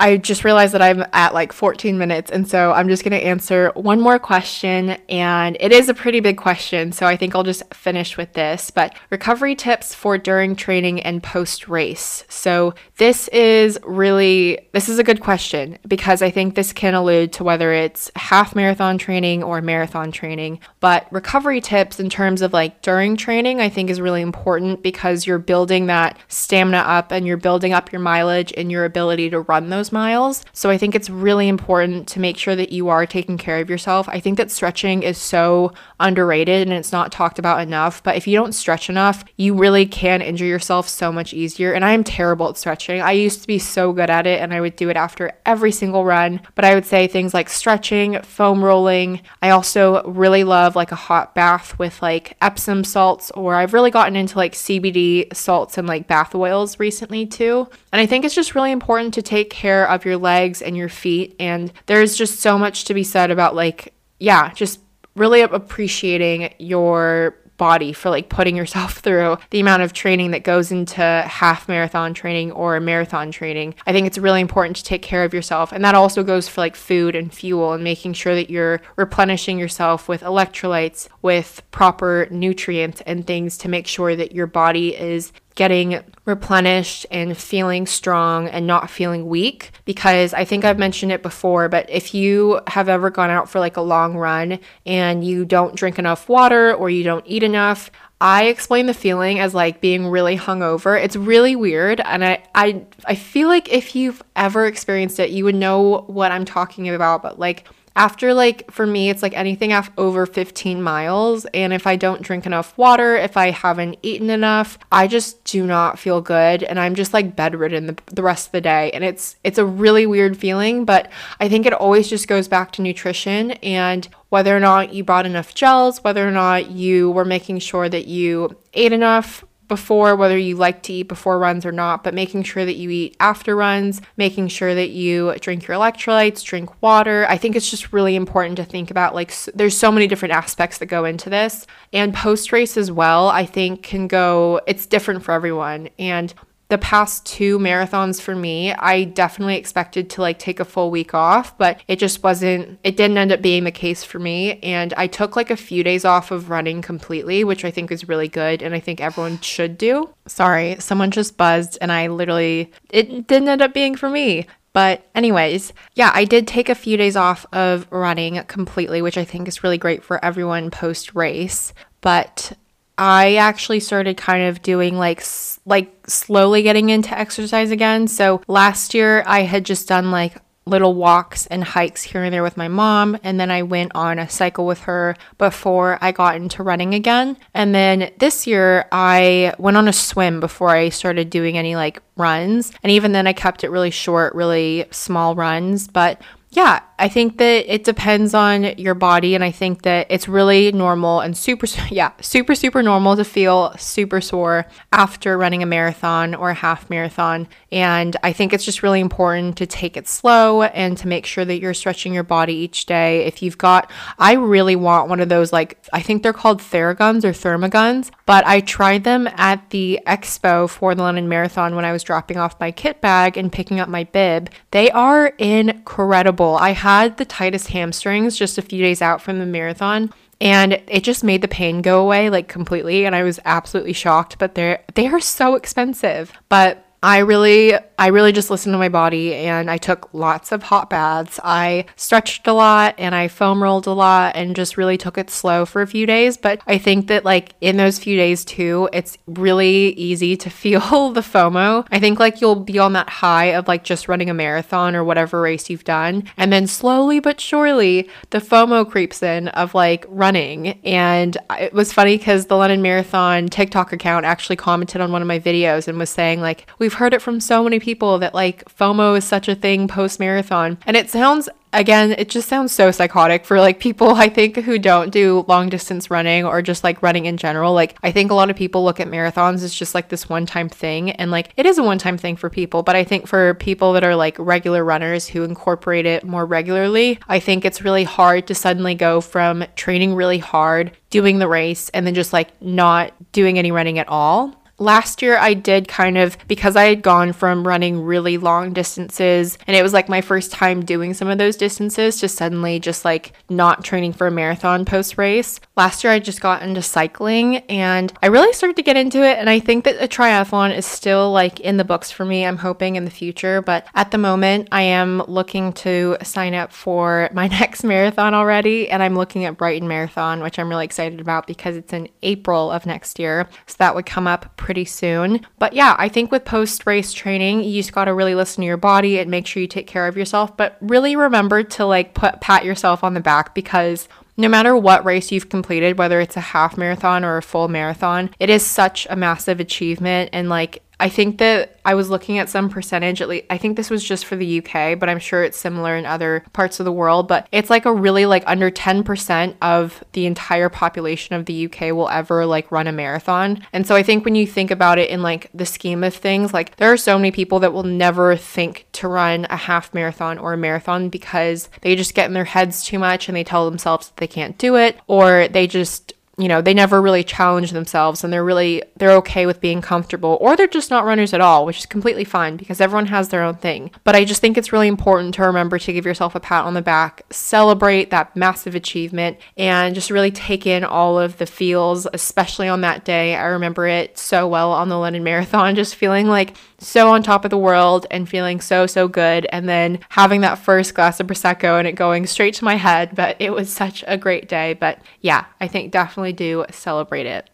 I 0.00 0.16
just 0.16 0.44
realized 0.44 0.72
that 0.72 0.80
I'm 0.80 1.04
at 1.12 1.34
like 1.34 1.52
14 1.52 1.98
minutes, 1.98 2.30
and 2.30 2.48
so 2.48 2.72
I'm 2.72 2.88
just 2.88 3.04
to 3.10 3.26
answer 3.26 3.70
one 3.74 4.00
more 4.00 4.18
question. 4.18 4.90
And 5.08 5.56
it 5.60 5.72
is 5.72 5.88
a 5.88 5.94
pretty 5.94 6.20
big 6.20 6.36
question, 6.36 6.92
so 6.92 7.06
I 7.06 7.16
think 7.16 7.34
I'll 7.34 7.42
just 7.42 7.62
finish 7.74 8.16
with 8.16 8.32
this. 8.32 8.70
But 8.70 8.96
recovery 9.10 9.54
tips 9.54 9.94
for 9.94 10.16
during 10.16 10.56
training 10.56 11.02
and 11.02 11.22
post 11.22 11.68
race. 11.68 12.24
So 12.28 12.74
this 12.96 13.28
is 13.28 13.78
really 13.84 14.68
this 14.72 14.88
is 14.88 14.98
a 14.98 15.04
good 15.04 15.20
question 15.20 15.78
because 15.86 16.22
I 16.22 16.30
think 16.30 16.54
this 16.54 16.72
can 16.72 16.94
allude 16.94 17.32
to 17.34 17.44
whether 17.44 17.72
it's 17.72 18.10
half 18.16 18.54
marathon 18.54 18.96
training 18.96 19.42
or 19.42 19.60
marathon 19.60 20.12
training. 20.12 20.60
But 20.80 21.06
recovery 21.12 21.60
tips 21.60 22.00
in 22.00 22.08
terms 22.08 22.40
of 22.40 22.52
like 22.54 22.80
during 22.80 23.16
training, 23.16 23.60
I 23.60 23.68
think 23.68 23.90
is 23.90 24.00
really 24.00 24.22
important 24.22 24.82
because 24.82 25.26
you're 25.26 25.38
building 25.38 25.86
that 25.86 26.18
stamina 26.28 26.78
up 26.78 27.12
and 27.12 27.26
you're 27.26 27.36
building 27.36 27.74
up 27.74 27.92
your 27.92 28.00
mileage 28.00 28.54
and 28.56 28.70
your 28.70 28.86
ability 28.86 29.28
to 29.30 29.40
run 29.40 29.68
those 29.68 29.89
miles. 29.92 30.44
So 30.52 30.70
I 30.70 30.78
think 30.78 30.94
it's 30.94 31.10
really 31.10 31.48
important 31.48 32.08
to 32.08 32.20
make 32.20 32.36
sure 32.36 32.56
that 32.56 32.72
you 32.72 32.88
are 32.88 33.06
taking 33.06 33.38
care 33.38 33.60
of 33.60 33.70
yourself. 33.70 34.08
I 34.08 34.20
think 34.20 34.36
that 34.38 34.50
stretching 34.50 35.02
is 35.02 35.18
so 35.18 35.72
underrated 35.98 36.66
and 36.66 36.76
it's 36.76 36.92
not 36.92 37.12
talked 37.12 37.38
about 37.38 37.60
enough. 37.60 38.02
But 38.02 38.16
if 38.16 38.26
you 38.26 38.36
don't 38.36 38.54
stretch 38.54 38.88
enough, 38.88 39.24
you 39.36 39.54
really 39.54 39.86
can 39.86 40.22
injure 40.22 40.44
yourself 40.44 40.88
so 40.88 41.12
much 41.12 41.34
easier. 41.34 41.72
And 41.72 41.84
I 41.84 41.92
am 41.92 42.04
terrible 42.04 42.48
at 42.48 42.56
stretching. 42.56 43.00
I 43.00 43.12
used 43.12 43.42
to 43.42 43.46
be 43.46 43.58
so 43.58 43.92
good 43.92 44.10
at 44.10 44.26
it 44.26 44.40
and 44.40 44.52
I 44.52 44.60
would 44.60 44.76
do 44.76 44.88
it 44.88 44.96
after 44.96 45.32
every 45.46 45.72
single 45.72 46.04
run. 46.04 46.40
But 46.54 46.64
I 46.64 46.74
would 46.74 46.86
say 46.86 47.06
things 47.06 47.34
like 47.34 47.48
stretching, 47.48 48.20
foam 48.22 48.64
rolling. 48.64 49.20
I 49.42 49.50
also 49.50 50.02
really 50.04 50.44
love 50.44 50.76
like 50.76 50.92
a 50.92 50.96
hot 50.96 51.34
bath 51.34 51.78
with 51.78 52.00
like 52.02 52.36
Epsom 52.40 52.84
salts, 52.84 53.30
or 53.32 53.54
I've 53.54 53.72
really 53.72 53.90
gotten 53.90 54.16
into 54.16 54.36
like 54.36 54.52
CBD 54.54 55.34
salts 55.34 55.78
and 55.78 55.86
like 55.86 56.06
bath 56.06 56.34
oils 56.34 56.78
recently 56.78 57.26
too. 57.26 57.68
And 57.92 58.00
I 58.00 58.06
think 58.06 58.24
it's 58.24 58.34
just 58.34 58.54
really 58.54 58.72
important 58.72 59.14
to 59.14 59.22
take 59.22 59.50
care 59.50 59.79
care 59.80 59.90
of 59.90 60.04
your 60.04 60.16
legs 60.16 60.62
and 60.62 60.76
your 60.76 60.88
feet. 60.88 61.36
And 61.38 61.72
there's 61.86 62.16
just 62.16 62.40
so 62.40 62.58
much 62.58 62.84
to 62.84 62.94
be 62.94 63.04
said 63.04 63.30
about, 63.30 63.54
like, 63.54 63.92
yeah, 64.18 64.52
just 64.52 64.80
really 65.14 65.40
appreciating 65.40 66.54
your 66.58 67.36
body 67.56 67.92
for 67.92 68.08
like 68.08 68.30
putting 68.30 68.56
yourself 68.56 68.94
through 69.04 69.36
the 69.50 69.60
amount 69.60 69.82
of 69.82 69.92
training 69.92 70.30
that 70.30 70.44
goes 70.44 70.72
into 70.72 71.02
half 71.02 71.68
marathon 71.68 72.14
training 72.14 72.50
or 72.52 72.80
marathon 72.80 73.30
training. 73.30 73.74
I 73.86 73.92
think 73.92 74.06
it's 74.06 74.16
really 74.16 74.40
important 74.40 74.76
to 74.76 74.84
take 74.84 75.02
care 75.02 75.24
of 75.24 75.34
yourself. 75.34 75.70
And 75.70 75.84
that 75.84 75.94
also 75.94 76.22
goes 76.22 76.48
for 76.48 76.62
like 76.62 76.74
food 76.74 77.14
and 77.14 77.32
fuel 77.32 77.74
and 77.74 77.84
making 77.84 78.14
sure 78.14 78.34
that 78.34 78.48
you're 78.48 78.80
replenishing 78.96 79.58
yourself 79.58 80.08
with 80.08 80.22
electrolytes, 80.22 81.08
with 81.20 81.62
proper 81.70 82.26
nutrients 82.30 83.02
and 83.04 83.26
things 83.26 83.58
to 83.58 83.68
make 83.68 83.86
sure 83.86 84.16
that 84.16 84.32
your 84.32 84.46
body 84.46 84.96
is 84.96 85.30
getting 85.54 86.02
replenished 86.24 87.06
and 87.10 87.36
feeling 87.36 87.86
strong 87.86 88.48
and 88.48 88.66
not 88.66 88.88
feeling 88.88 89.26
weak 89.26 89.72
because 89.84 90.32
I 90.32 90.44
think 90.44 90.64
I've 90.64 90.78
mentioned 90.78 91.12
it 91.12 91.22
before 91.22 91.68
but 91.68 91.88
if 91.90 92.14
you 92.14 92.60
have 92.68 92.88
ever 92.88 93.10
gone 93.10 93.30
out 93.30 93.50
for 93.50 93.58
like 93.58 93.76
a 93.76 93.82
long 93.82 94.16
run 94.16 94.60
and 94.86 95.24
you 95.24 95.44
don't 95.44 95.74
drink 95.74 95.98
enough 95.98 96.28
water 96.28 96.74
or 96.74 96.88
you 96.88 97.02
don't 97.02 97.24
eat 97.26 97.42
enough 97.42 97.90
I 98.22 98.44
explain 98.44 98.84
the 98.84 98.94
feeling 98.94 99.40
as 99.40 99.54
like 99.54 99.80
being 99.80 100.06
really 100.06 100.36
hungover. 100.36 101.02
It's 101.02 101.16
really 101.16 101.56
weird 101.56 102.00
and 102.00 102.22
I 102.22 102.42
I 102.54 102.84
I 103.06 103.14
feel 103.14 103.48
like 103.48 103.72
if 103.72 103.96
you've 103.96 104.22
ever 104.36 104.66
experienced 104.66 105.18
it 105.18 105.30
you 105.30 105.44
would 105.44 105.54
know 105.54 106.04
what 106.06 106.30
I'm 106.30 106.44
talking 106.44 106.88
about 106.88 107.22
but 107.22 107.38
like 107.38 107.66
after 107.96 108.32
like 108.32 108.70
for 108.70 108.86
me 108.86 109.10
it's 109.10 109.22
like 109.22 109.36
anything 109.36 109.72
over 109.98 110.26
15 110.26 110.82
miles 110.82 111.44
and 111.54 111.72
if 111.72 111.86
i 111.86 111.96
don't 111.96 112.22
drink 112.22 112.46
enough 112.46 112.76
water 112.78 113.16
if 113.16 113.36
i 113.36 113.50
haven't 113.50 113.96
eaten 114.02 114.30
enough 114.30 114.78
i 114.92 115.06
just 115.06 115.42
do 115.44 115.66
not 115.66 115.98
feel 115.98 116.20
good 116.20 116.62
and 116.62 116.78
i'm 116.78 116.94
just 116.94 117.12
like 117.12 117.36
bedridden 117.36 117.86
the, 117.86 117.96
the 118.06 118.22
rest 118.22 118.46
of 118.46 118.52
the 118.52 118.60
day 118.60 118.90
and 118.92 119.04
it's 119.04 119.36
it's 119.44 119.58
a 119.58 119.64
really 119.64 120.06
weird 120.06 120.36
feeling 120.36 120.84
but 120.84 121.10
i 121.40 121.48
think 121.48 121.66
it 121.66 121.72
always 121.72 122.08
just 122.08 122.28
goes 122.28 122.48
back 122.48 122.72
to 122.72 122.82
nutrition 122.82 123.52
and 123.52 124.08
whether 124.28 124.56
or 124.56 124.60
not 124.60 124.92
you 124.92 125.02
brought 125.02 125.26
enough 125.26 125.54
gels 125.54 126.02
whether 126.04 126.26
or 126.26 126.32
not 126.32 126.70
you 126.70 127.10
were 127.10 127.24
making 127.24 127.58
sure 127.58 127.88
that 127.88 128.06
you 128.06 128.56
ate 128.74 128.92
enough 128.92 129.44
before, 129.70 130.14
whether 130.16 130.36
you 130.36 130.56
like 130.56 130.82
to 130.82 130.92
eat 130.92 131.04
before 131.04 131.38
runs 131.38 131.64
or 131.64 131.72
not, 131.72 132.04
but 132.04 132.12
making 132.12 132.42
sure 132.42 132.66
that 132.66 132.76
you 132.76 132.90
eat 132.90 133.16
after 133.20 133.56
runs, 133.56 134.02
making 134.18 134.48
sure 134.48 134.74
that 134.74 134.90
you 134.90 135.34
drink 135.40 135.66
your 135.66 135.78
electrolytes, 135.78 136.44
drink 136.44 136.82
water. 136.82 137.24
I 137.30 137.38
think 137.38 137.56
it's 137.56 137.70
just 137.70 137.94
really 137.94 138.16
important 138.16 138.56
to 138.56 138.64
think 138.66 138.90
about 138.90 139.14
like 139.14 139.32
there's 139.54 139.76
so 139.76 139.90
many 139.90 140.06
different 140.06 140.34
aspects 140.34 140.76
that 140.78 140.86
go 140.86 141.06
into 141.06 141.30
this. 141.30 141.66
And 141.94 142.12
post 142.12 142.52
race 142.52 142.76
as 142.76 142.92
well, 142.92 143.28
I 143.28 143.46
think 143.46 143.82
can 143.82 144.06
go, 144.06 144.60
it's 144.66 144.84
different 144.84 145.22
for 145.22 145.32
everyone. 145.32 145.88
And 145.98 146.34
the 146.70 146.78
past 146.78 147.26
two 147.26 147.58
marathons 147.58 148.20
for 148.20 148.34
me, 148.34 148.72
I 148.72 149.04
definitely 149.04 149.56
expected 149.56 150.08
to 150.10 150.22
like 150.22 150.38
take 150.38 150.60
a 150.60 150.64
full 150.64 150.90
week 150.90 151.12
off, 151.12 151.58
but 151.58 151.82
it 151.88 151.96
just 151.96 152.22
wasn't, 152.22 152.78
it 152.84 152.96
didn't 152.96 153.18
end 153.18 153.32
up 153.32 153.42
being 153.42 153.64
the 153.64 153.70
case 153.70 154.04
for 154.04 154.18
me. 154.18 154.58
And 154.60 154.94
I 154.94 155.08
took 155.08 155.36
like 155.36 155.50
a 155.50 155.56
few 155.56 155.82
days 155.82 156.04
off 156.04 156.30
of 156.30 156.48
running 156.48 156.80
completely, 156.80 157.44
which 157.44 157.64
I 157.64 157.70
think 157.70 157.90
is 157.90 158.08
really 158.08 158.28
good. 158.28 158.62
And 158.62 158.74
I 158.74 158.80
think 158.80 159.00
everyone 159.00 159.40
should 159.40 159.76
do. 159.76 160.14
Sorry, 160.26 160.76
someone 160.78 161.10
just 161.10 161.36
buzzed 161.36 161.76
and 161.80 161.92
I 161.92 162.06
literally, 162.06 162.72
it 162.88 163.26
didn't 163.26 163.48
end 163.48 163.62
up 163.62 163.74
being 163.74 163.96
for 163.96 164.08
me. 164.08 164.46
But, 164.72 165.04
anyways, 165.16 165.72
yeah, 165.96 166.12
I 166.14 166.24
did 166.24 166.46
take 166.46 166.68
a 166.68 166.76
few 166.76 166.96
days 166.96 167.16
off 167.16 167.44
of 167.52 167.90
running 167.90 168.40
completely, 168.44 169.02
which 169.02 169.18
I 169.18 169.24
think 169.24 169.48
is 169.48 169.64
really 169.64 169.78
great 169.78 170.04
for 170.04 170.24
everyone 170.24 170.70
post 170.70 171.12
race. 171.16 171.74
But 172.00 172.56
I 173.00 173.36
actually 173.36 173.80
started 173.80 174.18
kind 174.18 174.44
of 174.44 174.60
doing 174.60 174.98
like 174.98 175.24
like 175.64 175.90
slowly 176.06 176.62
getting 176.62 176.90
into 176.90 177.18
exercise 177.18 177.70
again. 177.70 178.06
So 178.06 178.42
last 178.46 178.92
year 178.92 179.22
I 179.26 179.40
had 179.40 179.64
just 179.64 179.88
done 179.88 180.10
like 180.10 180.36
little 180.66 180.94
walks 180.94 181.46
and 181.46 181.64
hikes 181.64 182.02
here 182.02 182.22
and 182.22 182.32
there 182.32 182.42
with 182.42 182.58
my 182.58 182.68
mom 182.68 183.18
and 183.24 183.40
then 183.40 183.50
I 183.50 183.62
went 183.62 183.92
on 183.94 184.18
a 184.18 184.28
cycle 184.28 184.66
with 184.66 184.80
her 184.80 185.16
before 185.38 185.98
I 186.02 186.12
got 186.12 186.36
into 186.36 186.62
running 186.62 186.92
again. 186.92 187.38
And 187.54 187.74
then 187.74 188.12
this 188.18 188.46
year 188.46 188.86
I 188.92 189.54
went 189.58 189.78
on 189.78 189.88
a 189.88 189.94
swim 189.94 190.38
before 190.38 190.68
I 190.68 190.90
started 190.90 191.30
doing 191.30 191.56
any 191.56 191.76
like 191.76 192.02
runs. 192.16 192.70
And 192.82 192.92
even 192.92 193.12
then 193.12 193.26
I 193.26 193.32
kept 193.32 193.64
it 193.64 193.70
really 193.70 193.90
short, 193.90 194.34
really 194.34 194.84
small 194.90 195.34
runs, 195.34 195.88
but 195.88 196.20
yeah, 196.50 196.82
I 197.00 197.08
think 197.08 197.38
that 197.38 197.72
it 197.72 197.82
depends 197.82 198.34
on 198.34 198.76
your 198.76 198.94
body. 198.94 199.34
And 199.34 199.42
I 199.42 199.50
think 199.50 199.82
that 199.82 200.06
it's 200.10 200.28
really 200.28 200.70
normal 200.70 201.20
and 201.20 201.36
super, 201.36 201.66
yeah, 201.90 202.12
super, 202.20 202.54
super 202.54 202.82
normal 202.82 203.16
to 203.16 203.24
feel 203.24 203.74
super 203.78 204.20
sore 204.20 204.66
after 204.92 205.38
running 205.38 205.62
a 205.62 205.66
marathon 205.66 206.34
or 206.34 206.50
a 206.50 206.54
half 206.54 206.90
marathon. 206.90 207.48
And 207.72 208.16
I 208.22 208.34
think 208.34 208.52
it's 208.52 208.66
just 208.66 208.82
really 208.82 209.00
important 209.00 209.56
to 209.56 209.66
take 209.66 209.96
it 209.96 210.08
slow 210.08 210.62
and 210.62 210.98
to 210.98 211.08
make 211.08 211.24
sure 211.24 211.44
that 211.46 211.58
you're 211.58 211.72
stretching 211.72 212.12
your 212.12 212.22
body 212.22 212.52
each 212.52 212.84
day. 212.84 213.24
If 213.24 213.42
you've 213.42 213.58
got, 213.58 213.90
I 214.18 214.34
really 214.34 214.76
want 214.76 215.08
one 215.08 215.20
of 215.20 215.30
those, 215.30 215.54
like, 215.54 215.82
I 215.94 216.02
think 216.02 216.22
they're 216.22 216.34
called 216.34 216.60
Theraguns 216.60 217.24
or 217.24 217.32
Thermaguns, 217.32 218.10
but 218.26 218.46
I 218.46 218.60
tried 218.60 219.04
them 219.04 219.26
at 219.36 219.70
the 219.70 220.00
expo 220.06 220.68
for 220.68 220.94
the 220.94 221.02
London 221.02 221.30
Marathon 221.30 221.74
when 221.76 221.86
I 221.86 221.92
was 221.92 222.02
dropping 222.02 222.36
off 222.36 222.60
my 222.60 222.70
kit 222.70 223.00
bag 223.00 223.38
and 223.38 223.50
picking 223.50 223.80
up 223.80 223.88
my 223.88 224.04
bib. 224.04 224.50
They 224.70 224.90
are 224.90 225.28
incredible. 225.38 226.56
I 226.56 226.72
have 226.72 226.89
had 226.98 227.16
the 227.16 227.24
tightest 227.24 227.68
hamstrings 227.68 228.36
just 228.36 228.58
a 228.58 228.62
few 228.62 228.82
days 228.82 229.02
out 229.02 229.20
from 229.22 229.38
the 229.38 229.46
marathon 229.46 230.12
and 230.40 230.72
it 230.86 231.04
just 231.04 231.22
made 231.22 231.42
the 231.42 231.48
pain 231.48 231.82
go 231.82 232.02
away 232.02 232.30
like 232.30 232.48
completely 232.48 233.04
and 233.04 233.14
I 233.14 233.22
was 233.22 233.38
absolutely 233.44 233.92
shocked 233.92 234.38
but 234.38 234.54
they're 234.54 234.82
they 234.94 235.06
are 235.06 235.20
so 235.20 235.54
expensive. 235.54 236.32
But 236.48 236.84
I 237.02 237.18
really 237.18 237.74
I 237.98 238.06
really 238.08 238.32
just 238.32 238.50
listened 238.50 238.72
to 238.72 238.78
my 238.78 238.88
body 238.88 239.34
and 239.34 239.70
I 239.70 239.76
took 239.76 240.12
lots 240.14 240.52
of 240.52 240.62
hot 240.62 240.88
baths. 240.88 241.38
I 241.44 241.84
stretched 241.96 242.46
a 242.46 242.52
lot 242.52 242.94
and 242.96 243.14
I 243.14 243.28
foam 243.28 243.62
rolled 243.62 243.86
a 243.86 243.92
lot 243.92 244.36
and 244.36 244.56
just 244.56 244.76
really 244.76 244.96
took 244.96 245.18
it 245.18 245.30
slow 245.30 245.66
for 245.66 245.82
a 245.82 245.86
few 245.86 246.06
days, 246.06 246.36
but 246.38 246.60
I 246.66 246.78
think 246.78 247.08
that 247.08 247.24
like 247.24 247.54
in 247.60 247.76
those 247.76 247.98
few 247.98 248.16
days 248.16 248.44
too, 248.44 248.88
it's 248.92 249.18
really 249.26 249.90
easy 249.90 250.36
to 250.38 250.50
feel 250.60 251.10
the 251.10 251.20
FOMO. 251.20 251.86
I 251.90 252.00
think 252.00 252.18
like 252.18 252.40
you'll 252.40 252.56
be 252.56 252.78
on 252.78 252.94
that 252.94 253.08
high 253.08 253.46
of 253.46 253.68
like 253.68 253.84
just 253.84 254.08
running 254.08 254.30
a 254.30 254.34
marathon 254.34 254.94
or 254.94 255.04
whatever 255.04 255.40
race 255.40 255.70
you've 255.70 255.84
done 255.84 256.24
and 256.36 256.52
then 256.52 256.66
slowly 256.66 257.20
but 257.20 257.40
surely 257.40 258.08
the 258.30 258.38
FOMO 258.38 258.88
creeps 258.90 259.22
in 259.22 259.48
of 259.48 259.74
like 259.74 260.04
running 260.08 260.78
and 260.84 261.38
it 261.58 261.72
was 261.72 261.92
funny 261.92 262.18
cuz 262.18 262.46
the 262.46 262.56
London 262.56 262.82
Marathon 262.82 263.48
TikTok 263.48 263.92
account 263.92 264.26
actually 264.26 264.56
commented 264.56 265.00
on 265.00 265.12
one 265.12 265.22
of 265.22 265.28
my 265.28 265.38
videos 265.38 265.88
and 265.88 265.98
was 265.98 266.10
saying 266.10 266.40
like 266.40 266.66
we 266.78 266.89
We've 266.90 266.98
heard 266.98 267.14
it 267.14 267.22
from 267.22 267.38
so 267.38 267.62
many 267.62 267.78
people 267.78 268.18
that 268.18 268.34
like 268.34 268.64
FOMO 268.64 269.16
is 269.16 269.24
such 269.24 269.46
a 269.46 269.54
thing 269.54 269.86
post 269.86 270.18
marathon. 270.18 270.76
And 270.86 270.96
it 270.96 271.08
sounds 271.08 271.48
again, 271.72 272.16
it 272.18 272.28
just 272.28 272.48
sounds 272.48 272.72
so 272.72 272.90
psychotic 272.90 273.44
for 273.44 273.60
like 273.60 273.78
people 273.78 274.14
I 274.14 274.28
think 274.28 274.56
who 274.56 274.76
don't 274.76 275.10
do 275.10 275.44
long 275.46 275.68
distance 275.68 276.10
running 276.10 276.44
or 276.44 276.62
just 276.62 276.82
like 276.82 277.00
running 277.00 277.26
in 277.26 277.36
general. 277.36 277.72
Like 277.72 277.96
I 278.02 278.10
think 278.10 278.32
a 278.32 278.34
lot 278.34 278.50
of 278.50 278.56
people 278.56 278.82
look 278.82 278.98
at 278.98 279.06
marathons 279.06 279.62
as 279.62 279.72
just 279.72 279.94
like 279.94 280.08
this 280.08 280.28
one 280.28 280.46
time 280.46 280.68
thing 280.68 281.12
and 281.12 281.30
like 281.30 281.52
it 281.56 281.64
is 281.64 281.78
a 281.78 281.84
one 281.84 281.98
time 281.98 282.18
thing 282.18 282.34
for 282.34 282.50
people, 282.50 282.82
but 282.82 282.96
I 282.96 283.04
think 283.04 283.28
for 283.28 283.54
people 283.54 283.92
that 283.92 284.02
are 284.02 284.16
like 284.16 284.36
regular 284.40 284.84
runners 284.84 285.28
who 285.28 285.44
incorporate 285.44 286.06
it 286.06 286.24
more 286.24 286.44
regularly, 286.44 287.20
I 287.28 287.38
think 287.38 287.64
it's 287.64 287.82
really 287.82 288.02
hard 288.02 288.48
to 288.48 288.54
suddenly 288.56 288.96
go 288.96 289.20
from 289.20 289.64
training 289.76 290.16
really 290.16 290.38
hard, 290.38 290.90
doing 291.10 291.38
the 291.38 291.46
race 291.46 291.88
and 291.90 292.04
then 292.04 292.14
just 292.14 292.32
like 292.32 292.60
not 292.60 293.12
doing 293.30 293.60
any 293.60 293.70
running 293.70 294.00
at 294.00 294.08
all 294.08 294.59
last 294.80 295.20
year 295.20 295.36
I 295.36 295.54
did 295.54 295.86
kind 295.86 296.16
of 296.18 296.36
because 296.48 296.74
I 296.74 296.84
had 296.84 297.02
gone 297.02 297.32
from 297.32 297.68
running 297.68 298.00
really 298.00 298.38
long 298.38 298.72
distances 298.72 299.58
and 299.66 299.76
it 299.76 299.82
was 299.82 299.92
like 299.92 300.08
my 300.08 300.22
first 300.22 300.50
time 300.50 300.84
doing 300.84 301.12
some 301.14 301.28
of 301.28 301.38
those 301.38 301.56
distances 301.56 302.18
to 302.20 302.28
suddenly 302.28 302.80
just 302.80 303.04
like 303.04 303.32
not 303.48 303.84
training 303.84 304.14
for 304.14 304.26
a 304.26 304.30
marathon 304.30 304.84
post 304.86 305.18
race. 305.18 305.60
Last 305.76 306.02
year 306.02 306.12
I 306.12 306.18
just 306.18 306.40
got 306.40 306.62
into 306.62 306.80
cycling 306.82 307.58
and 307.68 308.12
I 308.22 308.26
really 308.26 308.52
started 308.54 308.76
to 308.76 308.82
get 308.82 308.96
into 308.96 309.22
it 309.22 309.38
and 309.38 309.50
I 309.50 309.60
think 309.60 309.84
that 309.84 310.02
a 310.02 310.08
triathlon 310.08 310.74
is 310.74 310.86
still 310.86 311.30
like 311.30 311.60
in 311.60 311.76
the 311.76 311.84
books 311.84 312.10
for 312.10 312.24
me. 312.24 312.46
I'm 312.46 312.56
hoping 312.56 312.96
in 312.96 313.04
the 313.04 313.10
future, 313.10 313.60
but 313.60 313.86
at 313.94 314.10
the 314.10 314.18
moment 314.18 314.68
I 314.72 314.82
am 314.82 315.22
looking 315.28 315.74
to 315.74 316.16
sign 316.22 316.54
up 316.54 316.72
for 316.72 317.28
my 317.34 317.48
next 317.48 317.84
marathon 317.84 318.32
already 318.32 318.88
and 318.88 319.02
I'm 319.02 319.14
looking 319.14 319.44
at 319.44 319.58
Brighton 319.58 319.88
Marathon, 319.88 320.40
which 320.40 320.58
I'm 320.58 320.70
really 320.70 320.86
excited 320.86 321.20
about 321.20 321.46
because 321.46 321.76
it's 321.76 321.92
in 321.92 322.08
April 322.22 322.70
of 322.70 322.86
next 322.86 323.18
year. 323.18 323.46
So 323.66 323.76
that 323.78 323.94
would 323.94 324.06
come 324.06 324.26
up 324.26 324.56
pretty 324.70 324.84
soon. 324.84 325.44
But 325.58 325.72
yeah, 325.72 325.96
I 325.98 326.08
think 326.08 326.30
with 326.30 326.44
post 326.44 326.86
race 326.86 327.12
training, 327.12 327.64
you 327.64 327.80
just 327.80 327.92
got 327.92 328.04
to 328.04 328.14
really 328.14 328.36
listen 328.36 328.60
to 328.60 328.66
your 328.68 328.76
body 328.76 329.18
and 329.18 329.28
make 329.28 329.44
sure 329.44 329.60
you 329.60 329.66
take 329.66 329.88
care 329.88 330.06
of 330.06 330.16
yourself. 330.16 330.56
But 330.56 330.76
really 330.80 331.16
remember 331.16 331.64
to 331.64 331.84
like 331.84 332.14
put 332.14 332.40
pat 332.40 332.64
yourself 332.64 333.02
on 333.02 333.14
the 333.14 333.20
back 333.20 333.52
because 333.52 334.08
no 334.36 334.48
matter 334.48 334.76
what 334.76 335.04
race 335.04 335.32
you've 335.32 335.48
completed, 335.48 335.98
whether 335.98 336.20
it's 336.20 336.36
a 336.36 336.40
half 336.40 336.78
marathon 336.78 337.24
or 337.24 337.36
a 337.36 337.42
full 337.42 337.66
marathon, 337.66 338.30
it 338.38 338.48
is 338.48 338.64
such 338.64 339.08
a 339.10 339.16
massive 339.16 339.58
achievement. 339.58 340.30
And 340.32 340.48
like, 340.48 340.84
I 341.00 341.08
think 341.08 341.38
that 341.38 341.80
I 341.84 341.94
was 341.94 342.10
looking 342.10 342.38
at 342.38 342.50
some 342.50 342.68
percentage, 342.68 343.22
at 343.22 343.28
least, 343.28 343.46
I 343.48 343.56
think 343.56 343.76
this 343.76 343.88
was 343.88 344.04
just 344.04 344.26
for 344.26 344.36
the 344.36 344.58
UK, 344.58 344.98
but 344.98 345.08
I'm 345.08 345.18
sure 345.18 345.42
it's 345.42 345.56
similar 345.56 345.96
in 345.96 346.04
other 346.04 346.44
parts 346.52 346.78
of 346.78 346.84
the 346.84 346.92
world. 346.92 347.26
But 347.26 347.48
it's 347.50 347.70
like 347.70 347.86
a 347.86 347.92
really 347.92 348.26
like 348.26 348.44
under 348.46 348.70
10% 348.70 349.54
of 349.62 350.04
the 350.12 350.26
entire 350.26 350.68
population 350.68 351.34
of 351.34 351.46
the 351.46 351.66
UK 351.66 351.92
will 351.94 352.10
ever 352.10 352.44
like 352.44 352.70
run 352.70 352.86
a 352.86 352.92
marathon. 352.92 353.66
And 353.72 353.86
so 353.86 353.96
I 353.96 354.02
think 354.02 354.24
when 354.24 354.34
you 354.34 354.46
think 354.46 354.70
about 354.70 354.98
it 354.98 355.08
in 355.08 355.22
like 355.22 355.50
the 355.54 355.66
scheme 355.66 356.04
of 356.04 356.14
things, 356.14 356.52
like 356.52 356.76
there 356.76 356.92
are 356.92 356.98
so 356.98 357.16
many 357.18 357.30
people 357.30 357.60
that 357.60 357.72
will 357.72 357.82
never 357.82 358.36
think 358.36 358.86
to 358.92 359.08
run 359.08 359.46
a 359.48 359.56
half 359.56 359.94
marathon 359.94 360.38
or 360.38 360.52
a 360.52 360.58
marathon 360.58 361.08
because 361.08 361.70
they 361.80 361.96
just 361.96 362.14
get 362.14 362.26
in 362.26 362.34
their 362.34 362.44
heads 362.44 362.84
too 362.84 362.98
much 362.98 363.28
and 363.28 363.36
they 363.36 363.44
tell 363.44 363.68
themselves 363.68 364.08
that 364.08 364.16
they 364.18 364.26
can't 364.26 364.58
do 364.58 364.76
it 364.76 364.98
or 365.06 365.48
they 365.48 365.66
just 365.66 366.12
you 366.42 366.48
know, 366.48 366.60
they 366.62 366.74
never 366.74 367.00
really 367.00 367.24
challenge 367.24 367.70
themselves 367.70 368.24
and 368.24 368.32
they're 368.32 368.44
really 368.44 368.82
they're 368.96 369.12
okay 369.12 369.46
with 369.46 369.60
being 369.60 369.80
comfortable 369.80 370.38
or 370.40 370.56
they're 370.56 370.66
just 370.66 370.90
not 370.90 371.04
runners 371.04 371.32
at 371.32 371.40
all, 371.40 371.66
which 371.66 371.78
is 371.78 371.86
completely 371.86 372.24
fine 372.24 372.56
because 372.56 372.80
everyone 372.80 373.06
has 373.06 373.28
their 373.28 373.42
own 373.42 373.54
thing. 373.54 373.90
But 374.04 374.16
I 374.16 374.24
just 374.24 374.40
think 374.40 374.56
it's 374.56 374.72
really 374.72 374.88
important 374.88 375.34
to 375.34 375.42
remember 375.42 375.78
to 375.78 375.92
give 375.92 376.06
yourself 376.06 376.34
a 376.34 376.40
pat 376.40 376.64
on 376.64 376.74
the 376.74 376.82
back, 376.82 377.22
celebrate 377.30 378.10
that 378.10 378.34
massive 378.36 378.74
achievement 378.74 379.38
and 379.56 379.94
just 379.94 380.10
really 380.10 380.30
take 380.30 380.66
in 380.66 380.84
all 380.84 381.18
of 381.18 381.38
the 381.38 381.46
feels, 381.46 382.06
especially 382.12 382.68
on 382.68 382.80
that 382.82 383.04
day. 383.04 383.34
I 383.34 383.46
remember 383.46 383.86
it 383.86 384.18
so 384.18 384.46
well 384.48 384.72
on 384.72 384.88
the 384.88 384.98
London 384.98 385.24
Marathon 385.24 385.74
just 385.80 385.94
feeling 385.94 386.26
like 386.26 386.56
so 386.80 387.10
on 387.12 387.22
top 387.22 387.44
of 387.44 387.50
the 387.50 387.58
world 387.58 388.06
and 388.10 388.28
feeling 388.28 388.60
so 388.60 388.86
so 388.86 389.06
good 389.06 389.46
and 389.52 389.68
then 389.68 390.00
having 390.08 390.40
that 390.40 390.58
first 390.58 390.94
glass 390.94 391.20
of 391.20 391.26
prosecco 391.26 391.78
and 391.78 391.86
it 391.86 391.92
going 391.92 392.26
straight 392.26 392.54
to 392.54 392.64
my 392.64 392.74
head, 392.74 393.14
but 393.14 393.36
it 393.38 393.52
was 393.52 393.70
such 393.70 394.02
a 394.06 394.16
great 394.16 394.48
day. 394.48 394.74
But 394.74 394.98
yeah, 395.20 395.44
I 395.60 395.68
think 395.68 395.92
definitely 395.92 396.32
do 396.32 396.64
celebrate 396.70 397.26
it. 397.26 397.48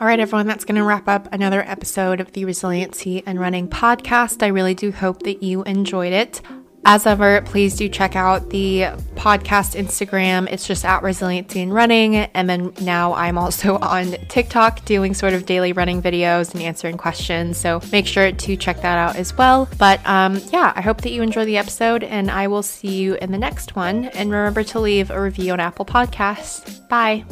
All 0.00 0.08
right, 0.08 0.18
everyone, 0.18 0.48
that's 0.48 0.64
going 0.64 0.74
to 0.74 0.82
wrap 0.82 1.08
up 1.08 1.28
another 1.32 1.62
episode 1.62 2.20
of 2.20 2.32
the 2.32 2.44
Resiliency 2.44 3.22
and 3.26 3.38
Running 3.38 3.68
podcast. 3.68 4.42
I 4.42 4.48
really 4.48 4.74
do 4.74 4.90
hope 4.90 5.22
that 5.22 5.42
you 5.42 5.62
enjoyed 5.62 6.12
it. 6.12 6.42
As 6.86 7.06
ever, 7.06 7.40
please 7.42 7.76
do 7.76 7.88
check 7.88 8.14
out 8.14 8.50
the 8.50 8.82
podcast 9.14 9.74
Instagram. 9.74 10.46
It's 10.50 10.66
just 10.66 10.84
at 10.84 11.02
Resiliency 11.02 11.62
and 11.62 11.72
Running. 11.72 12.16
And 12.16 12.48
then 12.48 12.74
now 12.82 13.14
I'm 13.14 13.38
also 13.38 13.78
on 13.82 14.12
TikTok 14.28 14.84
doing 14.84 15.14
sort 15.14 15.32
of 15.32 15.46
daily 15.46 15.72
running 15.72 16.02
videos 16.02 16.52
and 16.52 16.62
answering 16.62 16.98
questions. 16.98 17.56
So 17.56 17.80
make 17.90 18.06
sure 18.06 18.32
to 18.32 18.56
check 18.56 18.82
that 18.82 18.98
out 18.98 19.16
as 19.16 19.36
well. 19.36 19.68
But 19.78 20.06
um, 20.06 20.40
yeah, 20.52 20.74
I 20.76 20.82
hope 20.82 21.00
that 21.02 21.12
you 21.12 21.22
enjoy 21.22 21.46
the 21.46 21.56
episode 21.56 22.04
and 22.04 22.30
I 22.30 22.48
will 22.48 22.62
see 22.62 22.96
you 22.96 23.14
in 23.14 23.32
the 23.32 23.38
next 23.38 23.76
one. 23.76 24.06
And 24.06 24.30
remember 24.30 24.62
to 24.64 24.80
leave 24.80 25.10
a 25.10 25.20
review 25.20 25.52
on 25.54 25.60
Apple 25.60 25.86
Podcasts. 25.86 26.86
Bye. 26.88 27.24